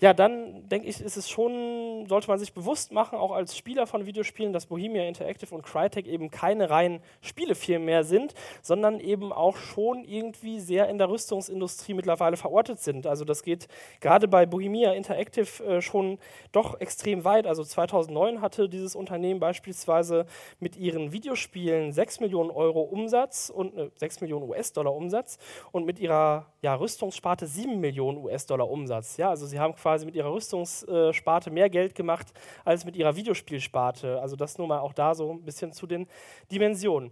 [0.00, 3.86] ja, dann denke ich, ist es schon, sollte man sich bewusst machen, auch als Spieler
[3.86, 9.32] von Videospielen, dass Bohemia Interactive und Crytek eben keine reinen Spielefirmen mehr sind, sondern eben
[9.32, 13.06] auch schon irgendwie sehr in der Rüstungsindustrie mittlerweile verortet sind.
[13.06, 13.68] Also das geht
[14.00, 16.18] gerade bei Bohemia Interactive äh, schon
[16.52, 17.46] doch extrem weit.
[17.46, 20.26] Also 2009 hatte dieses Unternehmen beispielsweise
[20.60, 25.38] mit ihren Videospielen 6 Millionen Euro Umsatz und äh, 6 Millionen US-Dollar Umsatz
[25.70, 29.16] und mit ihrer ja, Rüstungssparte 7 Millionen US-Dollar Umsatz.
[29.16, 32.28] Ja, also sie haben quasi quasi mit ihrer Rüstungssparte mehr Geld gemacht
[32.64, 34.20] als mit ihrer Videospielsparte.
[34.20, 36.06] Also das nur mal auch da so ein bisschen zu den
[36.50, 37.10] Dimensionen.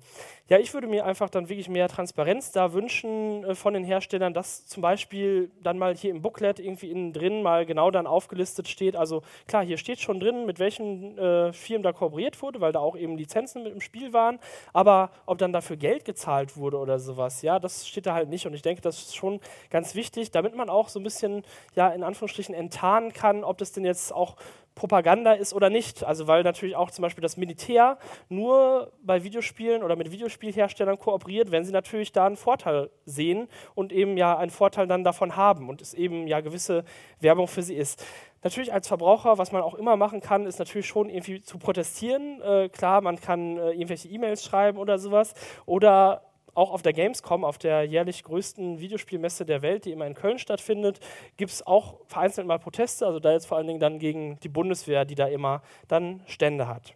[0.51, 4.35] Ja, ich würde mir einfach dann wirklich mehr Transparenz da wünschen äh, von den Herstellern,
[4.35, 8.67] dass zum Beispiel dann mal hier im Booklet irgendwie innen drin mal genau dann aufgelistet
[8.67, 8.97] steht.
[8.97, 12.81] Also klar, hier steht schon drin, mit welchen äh, Firmen da kooperiert wurde, weil da
[12.81, 14.41] auch eben Lizenzen mit im Spiel waren.
[14.73, 18.45] Aber ob dann dafür Geld gezahlt wurde oder sowas, ja, das steht da halt nicht.
[18.45, 19.39] Und ich denke, das ist schon
[19.71, 21.45] ganz wichtig, damit man auch so ein bisschen,
[21.77, 24.35] ja, in Anführungsstrichen enttarnen kann, ob das denn jetzt auch
[24.81, 26.05] Propaganda ist oder nicht.
[26.05, 27.99] Also weil natürlich auch zum Beispiel das Militär
[28.31, 33.93] nur bei Videospielen oder mit Videospielherstellern kooperiert, wenn sie natürlich da einen Vorteil sehen und
[33.93, 36.85] eben ja einen Vorteil dann davon haben und es eben ja gewisse
[37.21, 38.03] Werbung für sie ist.
[38.43, 42.41] Natürlich als Verbraucher, was man auch immer machen kann, ist natürlich schon irgendwie zu protestieren.
[42.41, 45.35] Äh, klar, man kann äh, irgendwelche E-Mails schreiben oder sowas
[45.67, 46.23] oder
[46.55, 50.39] auch auf der Gamescom, auf der jährlich größten Videospielmesse der Welt, die immer in Köln
[50.39, 51.01] stattfindet,
[51.37, 54.49] gibt es auch vereinzelt mal Proteste, also da jetzt vor allen Dingen dann gegen die
[54.49, 56.95] Bundeswehr, die da immer dann Stände hat.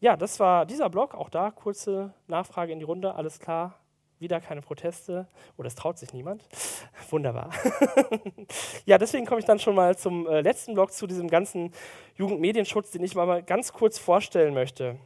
[0.00, 3.78] Ja, das war dieser Blog, auch da kurze Nachfrage in die Runde, alles klar,
[4.18, 6.46] wieder keine Proteste oder es traut sich niemand.
[7.10, 7.50] Wunderbar.
[8.86, 11.72] ja, deswegen komme ich dann schon mal zum äh, letzten Blog zu diesem ganzen
[12.16, 14.96] Jugendmedienschutz, den ich mal ganz kurz vorstellen möchte.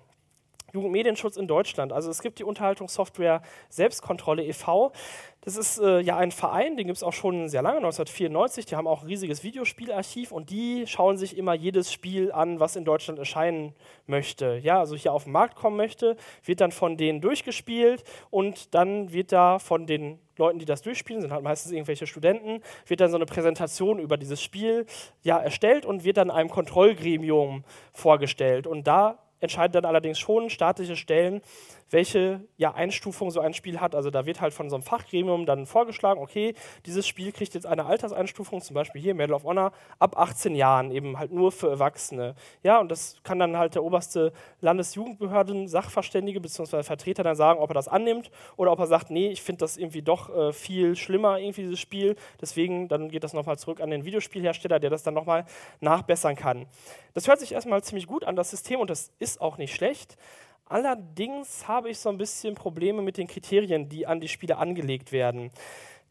[0.72, 1.92] Jugendmedienschutz in Deutschland.
[1.92, 4.92] Also es gibt die Unterhaltungssoftware Selbstkontrolle e.V.
[5.40, 8.66] Das ist äh, ja ein Verein, den gibt es auch schon sehr lange, 1994.
[8.66, 12.76] Die haben auch ein riesiges Videospielarchiv und die schauen sich immer jedes Spiel an, was
[12.76, 13.72] in Deutschland erscheinen
[14.06, 14.58] möchte.
[14.62, 19.12] Ja, also hier auf den Markt kommen möchte, wird dann von denen durchgespielt und dann
[19.12, 23.10] wird da von den Leuten, die das durchspielen, sind halt meistens irgendwelche Studenten, wird dann
[23.10, 24.86] so eine Präsentation über dieses Spiel
[25.22, 28.66] ja, erstellt und wird dann einem Kontrollgremium vorgestellt.
[28.66, 31.42] Und da entscheiden dann allerdings schon staatliche Stellen,
[31.90, 33.94] welche ja, Einstufung so ein Spiel hat.
[33.94, 36.54] Also da wird halt von so einem Fachgremium dann vorgeschlagen, okay,
[36.86, 40.90] dieses Spiel kriegt jetzt eine Alterseinstufung, zum Beispiel hier Medal of Honor, ab 18 Jahren,
[40.90, 42.34] eben halt nur für Erwachsene.
[42.62, 46.82] Ja, und das kann dann halt der oberste Landesjugendbehörden, Sachverständige bzw.
[46.82, 49.76] Vertreter dann sagen, ob er das annimmt oder ob er sagt, nee, ich finde das
[49.76, 52.16] irgendwie doch äh, viel schlimmer, irgendwie dieses Spiel.
[52.40, 55.46] Deswegen, dann geht das nochmal zurück an den Videospielhersteller, der das dann nochmal
[55.80, 56.66] nachbessern kann.
[57.14, 60.16] Das hört sich erstmal ziemlich gut an, das System, und das ist auch nicht schlecht.
[60.64, 65.12] Allerdings habe ich so ein bisschen Probleme mit den Kriterien, die an die Spiele angelegt
[65.12, 65.50] werden.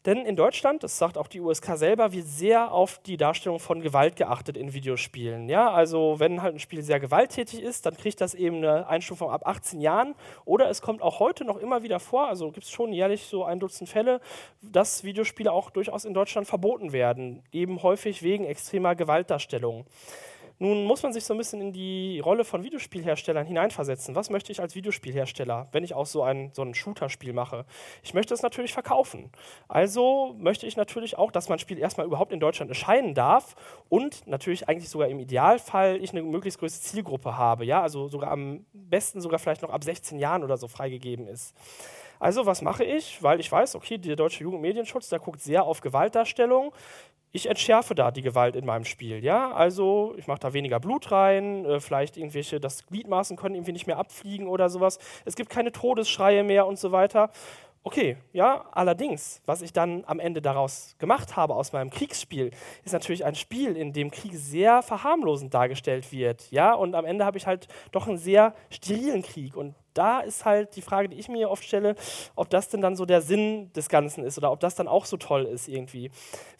[0.06, 3.82] Denn in Deutschland, das sagt auch die USK selber, wird sehr auf die Darstellung von
[3.82, 5.48] Gewalt geachtet in Videospielen.
[5.48, 9.30] Ja, also wenn halt ein Spiel sehr gewalttätig ist, dann kriegt das eben eine Einstufung
[9.30, 10.14] ab 18 Jahren.
[10.44, 13.44] Oder es kommt auch heute noch immer wieder vor, also gibt es schon jährlich so
[13.44, 14.20] ein Dutzend Fälle,
[14.62, 19.84] dass Videospiele auch durchaus in Deutschland verboten werden, eben häufig wegen extremer Gewaltdarstellung.
[20.60, 24.16] Nun muss man sich so ein bisschen in die Rolle von Videospielherstellern hineinversetzen.
[24.16, 27.64] Was möchte ich als Videospielhersteller, wenn ich auch so ein, so ein Shooter-Spiel mache?
[28.02, 29.30] Ich möchte es natürlich verkaufen.
[29.68, 33.54] Also möchte ich natürlich auch, dass mein Spiel erstmal überhaupt in Deutschland erscheinen darf
[33.88, 37.64] und natürlich eigentlich sogar im Idealfall ich eine möglichst größte Zielgruppe habe.
[37.64, 37.80] Ja?
[37.80, 41.54] Also sogar am besten sogar vielleicht noch ab 16 Jahren oder so freigegeben ist.
[42.20, 43.22] Also was mache ich?
[43.22, 46.72] Weil ich weiß, okay, der deutsche Jugendmedienschutz, der guckt sehr auf Gewaltdarstellung
[47.32, 49.22] ich entschärfe da die Gewalt in meinem Spiel.
[49.22, 49.52] Ja?
[49.52, 53.86] Also ich mache da weniger Blut rein, äh, vielleicht irgendwelche, das Gliedmaßen können irgendwie nicht
[53.86, 54.98] mehr abfliegen oder sowas.
[55.24, 57.30] Es gibt keine Todesschreie mehr und so weiter.
[57.84, 62.50] Okay, ja, allerdings, was ich dann am Ende daraus gemacht habe aus meinem Kriegsspiel,
[62.84, 67.24] ist natürlich ein Spiel, in dem Krieg sehr verharmlosend dargestellt wird, ja, und am Ende
[67.24, 71.18] habe ich halt doch einen sehr sterilen Krieg und da ist halt die Frage, die
[71.18, 71.96] ich mir oft stelle,
[72.36, 75.04] ob das denn dann so der Sinn des Ganzen ist oder ob das dann auch
[75.04, 76.10] so toll ist irgendwie.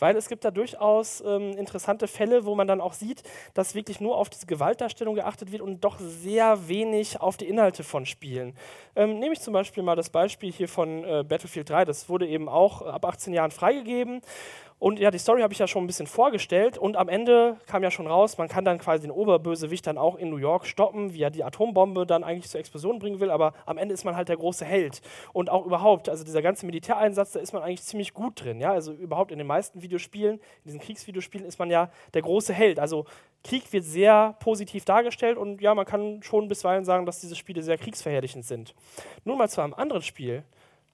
[0.00, 3.22] Weil es gibt da durchaus ähm, interessante Fälle, wo man dann auch sieht,
[3.54, 7.84] dass wirklich nur auf diese Gewaltdarstellung geachtet wird und doch sehr wenig auf die Inhalte
[7.84, 8.56] von Spielen.
[8.96, 12.26] Ähm, nehme ich zum Beispiel mal das Beispiel hier von äh, Battlefield 3, das wurde
[12.26, 14.20] eben auch ab 18 Jahren freigegeben.
[14.78, 17.82] Und ja, die Story habe ich ja schon ein bisschen vorgestellt und am Ende kam
[17.82, 21.12] ja schon raus, man kann dann quasi den Oberbösewicht dann auch in New York stoppen,
[21.14, 24.14] wie er die Atombombe dann eigentlich zur Explosion bringen will, aber am Ende ist man
[24.14, 25.00] halt der große Held.
[25.32, 28.60] Und auch überhaupt, also dieser ganze Militäreinsatz, da ist man eigentlich ziemlich gut drin.
[28.60, 28.72] Ja?
[28.72, 32.78] Also überhaupt in den meisten Videospielen, in diesen Kriegsvideospielen ist man ja der große Held.
[32.78, 33.04] Also
[33.42, 37.62] Krieg wird sehr positiv dargestellt und ja, man kann schon bisweilen sagen, dass diese Spiele
[37.62, 38.74] sehr kriegsverherrlichend sind.
[39.24, 40.44] Nun mal zu einem anderen Spiel.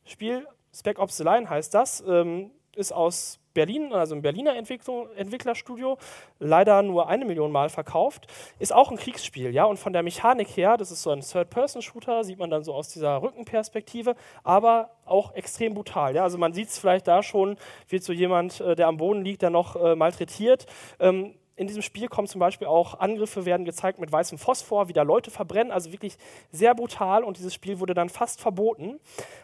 [0.05, 5.09] Spiel Spec Ops The Line heißt das, ähm, ist aus Berlin, also ein Berliner Entwicklung,
[5.16, 5.96] Entwicklerstudio,
[6.40, 8.26] leider nur eine Million Mal verkauft,
[8.59, 12.24] ist auch ein Kriegsspiel, ja, und von der Mechanik her, das ist so ein Third-Person-Shooter,
[12.24, 16.68] sieht man dann so aus dieser Rückenperspektive, aber auch extrem brutal, ja, also man sieht
[16.68, 17.57] es vielleicht da schon,
[17.88, 20.66] wird so jemand, äh, der am Boden liegt, dann noch äh, malträtiert,
[20.98, 24.92] ähm, in diesem Spiel kommen zum Beispiel auch Angriffe, werden gezeigt mit weißem Phosphor, wie
[24.92, 26.16] da Leute verbrennen, also wirklich
[26.50, 28.98] sehr brutal und dieses Spiel wurde dann fast verboten.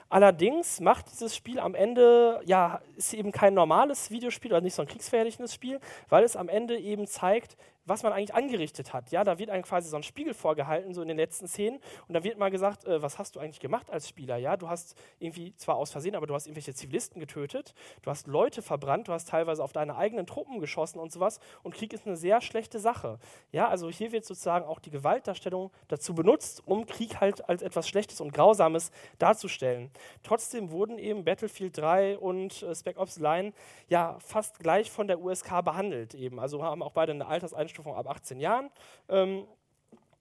[0.08, 4.82] Allerdings macht dieses Spiel am Ende, ja, ist eben kein normales Videospiel oder nicht so
[4.82, 7.56] ein kriegsverherrlichendes Spiel, weil es am Ende eben zeigt,
[7.90, 9.10] was man eigentlich angerichtet hat.
[9.10, 12.14] Ja, da wird einem quasi so ein Spiegel vorgehalten, so in den letzten Szenen, und
[12.14, 14.36] da wird mal gesagt, äh, was hast du eigentlich gemacht als Spieler?
[14.36, 18.28] Ja, du hast irgendwie zwar aus Versehen, aber du hast irgendwelche Zivilisten getötet, du hast
[18.28, 21.40] Leute verbrannt, du hast teilweise auf deine eigenen Truppen geschossen und sowas.
[21.64, 23.18] Und Krieg ist eine sehr schlechte Sache.
[23.50, 27.88] Ja, also hier wird sozusagen auch die Gewaltdarstellung dazu benutzt, um Krieg halt als etwas
[27.88, 29.90] Schlechtes und Grausames darzustellen.
[30.22, 33.52] Trotzdem wurden eben Battlefield 3 und äh, Spec Ops Line
[33.88, 36.38] ja fast gleich von der USK behandelt eben.
[36.38, 38.70] Also haben auch beide eine Alterseinstufung Einstufung ab 18 Jahren.
[39.08, 39.46] Ähm,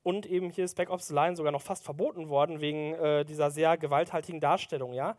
[0.02, 3.26] und eben hier ist Back Ops The Line sogar noch fast verboten worden wegen äh,
[3.26, 4.94] dieser sehr gewalthaltigen Darstellung.
[4.94, 5.18] Ja?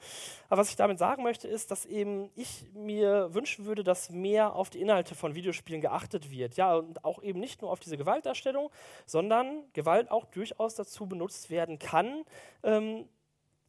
[0.49, 4.55] Aber was ich damit sagen möchte, ist, dass eben ich mir wünschen würde, dass mehr
[4.55, 6.57] auf die Inhalte von Videospielen geachtet wird.
[6.57, 8.71] Ja, und auch eben nicht nur auf diese Gewaltdarstellung,
[9.05, 12.25] sondern Gewalt auch durchaus dazu benutzt werden kann,
[12.63, 13.07] ähm,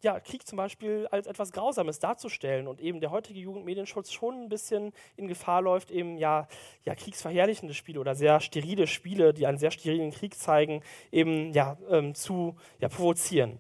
[0.02, 4.50] ja, Krieg zum Beispiel als etwas Grausames darzustellen und eben der heutige Jugendmedienschutz schon ein
[4.50, 6.48] bisschen in Gefahr läuft, eben ja,
[6.84, 10.82] ja kriegsverherrlichende Spiele oder sehr sterile Spiele, die einen sehr sterilen Krieg zeigen,
[11.12, 13.60] eben ja, ähm, zu ja, provozieren.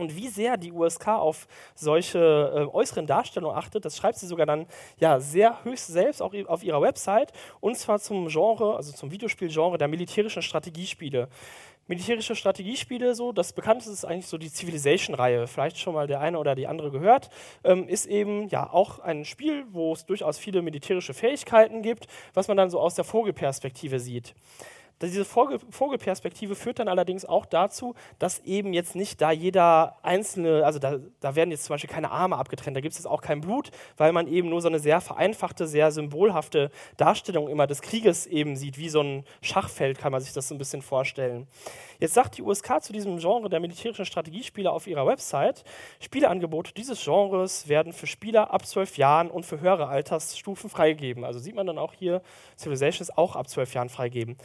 [0.00, 4.46] Und wie sehr die USK auf solche äh, äußeren Darstellungen achtet, das schreibt sie sogar
[4.46, 4.66] dann
[4.98, 9.76] ja sehr höchst selbst auch auf ihrer Website und zwar zum Genre, also zum Videospielgenre
[9.76, 11.28] der militärischen Strategiespiele.
[11.90, 13.32] Militärische Strategiespiele so.
[13.32, 15.48] Das bekannteste ist eigentlich so die Civilization-Reihe.
[15.48, 17.30] Vielleicht schon mal der eine oder die andere gehört.
[17.64, 22.46] Ähm, ist eben ja auch ein Spiel, wo es durchaus viele militärische Fähigkeiten gibt, was
[22.46, 24.34] man dann so aus der Vogelperspektive sieht.
[25.02, 30.78] Diese Vogelperspektive führt dann allerdings auch dazu, dass eben jetzt nicht da jeder einzelne, also
[30.78, 33.40] da, da werden jetzt zum Beispiel keine Arme abgetrennt, da gibt es jetzt auch kein
[33.40, 38.26] Blut, weil man eben nur so eine sehr vereinfachte, sehr symbolhafte Darstellung immer des Krieges
[38.26, 41.46] eben sieht, wie so ein Schachfeld kann man sich das so ein bisschen vorstellen.
[41.98, 45.64] Jetzt sagt die USK zu diesem Genre der militärischen Strategiespiele auf ihrer Website,
[46.00, 51.24] Spieleangebote dieses Genres werden für Spieler ab zwölf Jahren und für höhere Altersstufen freigegeben.
[51.24, 52.22] Also sieht man dann auch hier,
[52.58, 54.36] Civilization ist auch ab zwölf Jahren freigeben.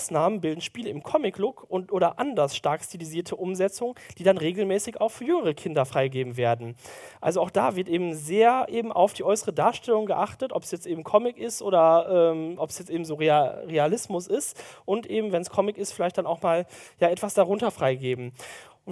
[0.00, 5.10] Ausnahmen bilden Spiele im Comic-Look und oder anders stark stilisierte Umsetzungen, die dann regelmäßig auch
[5.10, 6.74] für jüngere Kinder freigegeben werden.
[7.20, 10.86] Also auch da wird eben sehr eben auf die äußere Darstellung geachtet, ob es jetzt
[10.86, 15.42] eben Comic ist oder ähm, ob es jetzt eben so Realismus ist und eben, wenn
[15.42, 16.66] es Comic ist, vielleicht dann auch mal
[16.98, 18.32] ja etwas darunter freigeben.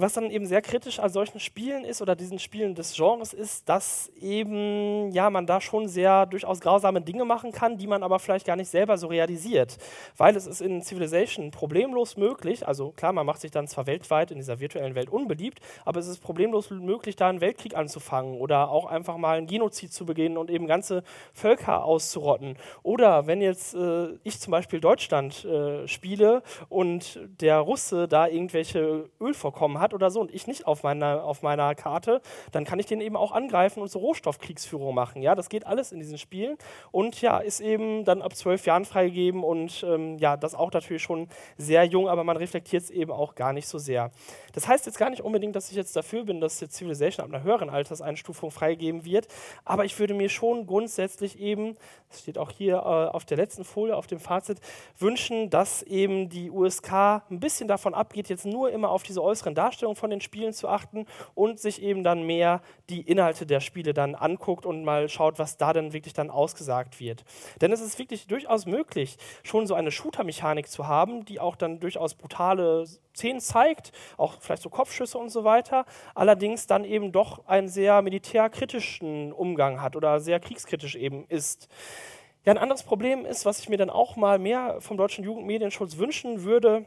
[0.01, 3.67] Was dann eben sehr kritisch an solchen Spielen ist oder diesen Spielen des Genres ist,
[3.67, 8.19] dass eben ja man da schon sehr durchaus grausame Dinge machen kann, die man aber
[8.19, 9.77] vielleicht gar nicht selber so realisiert,
[10.15, 14.31] weil es ist in Civilization problemlos möglich, also klar, man macht sich dann zwar weltweit
[14.31, 18.69] in dieser virtuellen Welt unbeliebt, aber es ist problemlos möglich, da einen Weltkrieg anzufangen oder
[18.69, 22.55] auch einfach mal einen Genozid zu begehen und eben ganze Völker auszurotten.
[22.83, 29.09] Oder wenn jetzt äh, ich zum Beispiel Deutschland äh, spiele und der Russe da irgendwelche
[29.19, 32.21] Ölvorkommen hat oder so und ich nicht auf meiner, auf meiner Karte,
[32.51, 35.21] dann kann ich den eben auch angreifen und so Rohstoffkriegsführung machen.
[35.21, 36.57] Ja, das geht alles in diesen Spielen
[36.91, 41.03] und ja, ist eben dann ab zwölf Jahren freigegeben und ähm, ja, das auch natürlich
[41.03, 41.27] schon
[41.57, 44.11] sehr jung, aber man reflektiert es eben auch gar nicht so sehr.
[44.53, 47.33] Das heißt jetzt gar nicht unbedingt, dass ich jetzt dafür bin, dass jetzt Civilization ab
[47.33, 49.27] einer höheren Alterseinstufung freigegeben wird,
[49.65, 51.77] aber ich würde mir schon grundsätzlich eben,
[52.09, 54.59] das steht auch hier äh, auf der letzten Folie, auf dem Fazit,
[54.97, 56.91] wünschen, dass eben die USK
[57.29, 60.51] ein bisschen davon abgeht, jetzt nur immer auf diese äußeren Darstellungen Darstellung von den Spielen
[60.51, 61.05] zu achten
[61.35, 65.57] und sich eben dann mehr die Inhalte der Spiele dann anguckt und mal schaut, was
[65.57, 67.23] da dann wirklich dann ausgesagt wird.
[67.61, 71.79] Denn es ist wirklich durchaus möglich, schon so eine Shooter-Mechanik zu haben, die auch dann
[71.79, 77.45] durchaus brutale Szenen zeigt, auch vielleicht so Kopfschüsse und so weiter, allerdings dann eben doch
[77.45, 81.67] einen sehr militärkritischen Umgang hat oder sehr kriegskritisch eben ist.
[82.45, 85.97] Ja, ein anderes Problem ist, was ich mir dann auch mal mehr vom deutschen Jugendmedienschutz
[85.97, 86.85] wünschen würde,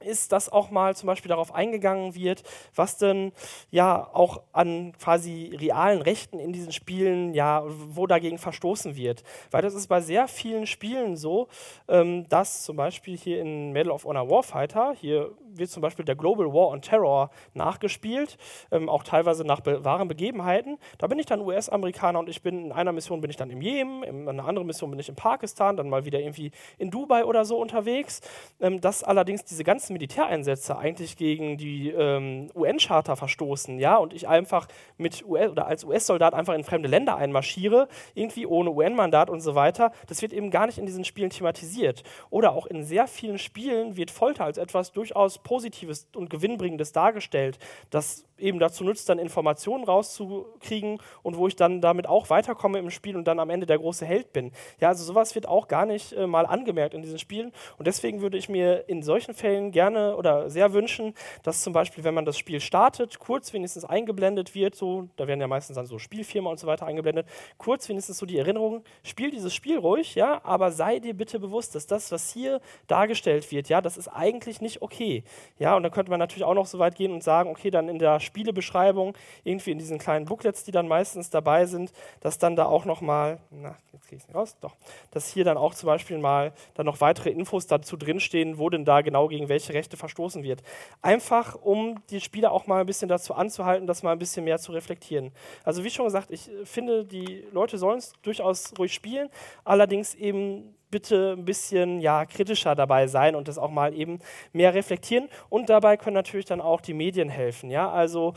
[0.00, 2.42] ist, dass auch mal zum Beispiel darauf eingegangen wird,
[2.74, 3.32] was denn
[3.70, 9.22] ja auch an quasi realen Rechten in diesen Spielen, ja, wo dagegen verstoßen wird.
[9.50, 11.48] Weil das ist bei sehr vielen Spielen so,
[11.88, 16.16] ähm, dass zum Beispiel hier in Medal of Honor Warfighter, hier wird zum Beispiel der
[16.16, 18.36] Global War on Terror nachgespielt,
[18.70, 20.78] ähm, auch teilweise nach be wahren Begebenheiten.
[20.98, 23.60] Da bin ich dann US-Amerikaner und ich bin in einer Mission bin ich dann im
[23.60, 27.24] Jemen, in einer anderen Mission bin ich in Pakistan, dann mal wieder irgendwie in Dubai
[27.24, 28.20] oder so unterwegs.
[28.60, 34.26] Ähm, dass allerdings diese ganzen Militäreinsätze eigentlich gegen die ähm, UN-Charta verstoßen, ja, und ich
[34.26, 34.66] einfach
[34.96, 39.54] mit US oder als US-Soldat einfach in fremde Länder einmarschiere, irgendwie ohne UN-Mandat und so
[39.54, 42.02] weiter, das wird eben gar nicht in diesen Spielen thematisiert.
[42.30, 47.58] Oder auch in sehr vielen Spielen wird Folter als etwas durchaus Positives und Gewinnbringendes dargestellt,
[47.90, 52.90] das eben dazu nutzt, dann Informationen rauszukriegen und wo ich dann damit auch weiterkomme im
[52.90, 54.52] Spiel und dann am Ende der große Held bin.
[54.80, 58.20] Ja, also sowas wird auch gar nicht äh, mal angemerkt in diesen Spielen und deswegen
[58.20, 62.24] würde ich mir in solchen Fällen gerne oder sehr wünschen, dass zum Beispiel, wenn man
[62.24, 66.50] das Spiel startet, kurz wenigstens eingeblendet wird, so, da werden ja meistens dann so Spielfirma
[66.50, 67.26] und so weiter eingeblendet,
[67.58, 71.74] kurz wenigstens so die Erinnerung, spiel dieses Spiel ruhig, ja, aber sei dir bitte bewusst,
[71.74, 75.24] dass das, was hier dargestellt wird, ja, das ist eigentlich nicht okay.
[75.58, 77.88] Ja, und dann könnte man natürlich auch noch so weit gehen und sagen, okay, dann
[77.88, 82.56] in der Spielebeschreibung, irgendwie in diesen kleinen Booklets, die dann meistens dabei sind, dass dann
[82.56, 84.76] da auch noch mal, na, jetzt kriege ich es nicht raus, doch,
[85.10, 88.84] dass hier dann auch zum Beispiel mal dann noch weitere Infos dazu drinstehen, wo denn
[88.84, 90.62] da genau gegen welche Rechte verstoßen wird.
[91.00, 94.58] Einfach, um die Spieler auch mal ein bisschen dazu anzuhalten, das mal ein bisschen mehr
[94.58, 95.32] zu reflektieren.
[95.64, 99.30] Also wie schon gesagt, ich finde, die Leute sollen es durchaus ruhig spielen,
[99.64, 104.20] allerdings eben bitte ein bisschen ja, kritischer dabei sein und das auch mal eben
[104.52, 105.28] mehr reflektieren.
[105.48, 107.70] Und dabei können natürlich dann auch die Medien helfen.
[107.70, 107.90] Ja?
[107.90, 108.34] Also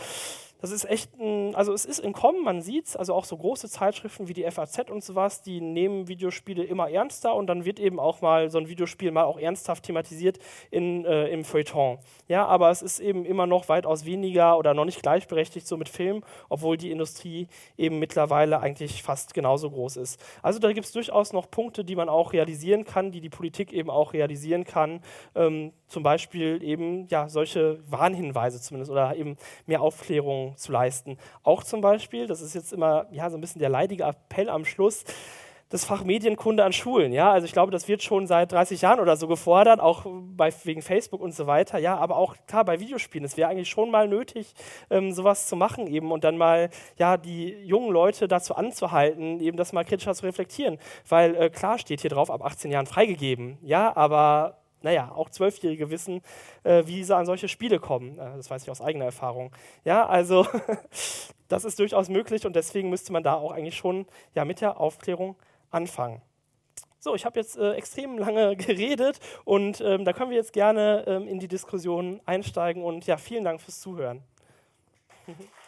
[0.62, 3.38] das ist echt ein, also es ist im Kommen, man sieht es, also auch so
[3.38, 7.80] große Zeitschriften wie die FAZ und sowas, die nehmen Videospiele immer ernster und dann wird
[7.80, 10.38] eben auch mal so ein Videospiel mal auch ernsthaft thematisiert
[10.70, 12.00] in, äh, im Feuilleton.
[12.28, 15.88] Ja, aber es ist eben immer noch weitaus weniger oder noch nicht gleichberechtigt so mit
[15.88, 17.48] Film, obwohl die Industrie
[17.78, 20.20] eben mittlerweile eigentlich fast genauso groß ist.
[20.42, 23.72] Also da gibt es durchaus noch Punkte, die man auch realisieren kann, die die Politik
[23.72, 25.02] eben auch realisieren kann.
[25.36, 31.18] Ähm, zum Beispiel eben ja solche Warnhinweise zumindest oder eben mehr Aufklärung zu leisten.
[31.44, 34.66] Auch zum Beispiel, das ist jetzt immer ja, so ein bisschen der leidige Appell am
[34.66, 35.06] Schluss,
[35.70, 37.14] das Fach Medienkunde an Schulen.
[37.14, 40.52] Ja, also ich glaube, das wird schon seit 30 Jahren oder so gefordert, auch bei,
[40.64, 41.78] wegen Facebook und so weiter.
[41.78, 43.24] Ja, aber auch klar bei Videospielen.
[43.24, 44.54] Es wäre eigentlich schon mal nötig,
[44.90, 49.58] ähm, sowas zu machen eben und dann mal ja die jungen Leute dazu anzuhalten, eben
[49.58, 50.80] das mal kritischer zu reflektieren.
[51.08, 53.60] Weil äh, klar steht hier drauf, ab 18 Jahren freigegeben.
[53.62, 56.22] Ja, aber naja, auch Zwölfjährige wissen,
[56.64, 58.18] äh, wie sie an solche Spiele kommen.
[58.18, 59.52] Äh, das weiß ich aus eigener Erfahrung.
[59.84, 60.48] Ja, also
[61.48, 64.06] das ist durchaus möglich und deswegen müsste man da auch eigentlich schon
[64.36, 65.36] ja, mit der Aufklärung
[65.72, 66.22] anfangen.
[67.02, 71.06] So, ich habe jetzt äh, extrem lange geredet und ähm, da können wir jetzt gerne
[71.08, 74.24] ähm, in die Diskussion einsteigen und ja, vielen Dank fürs Zuhören.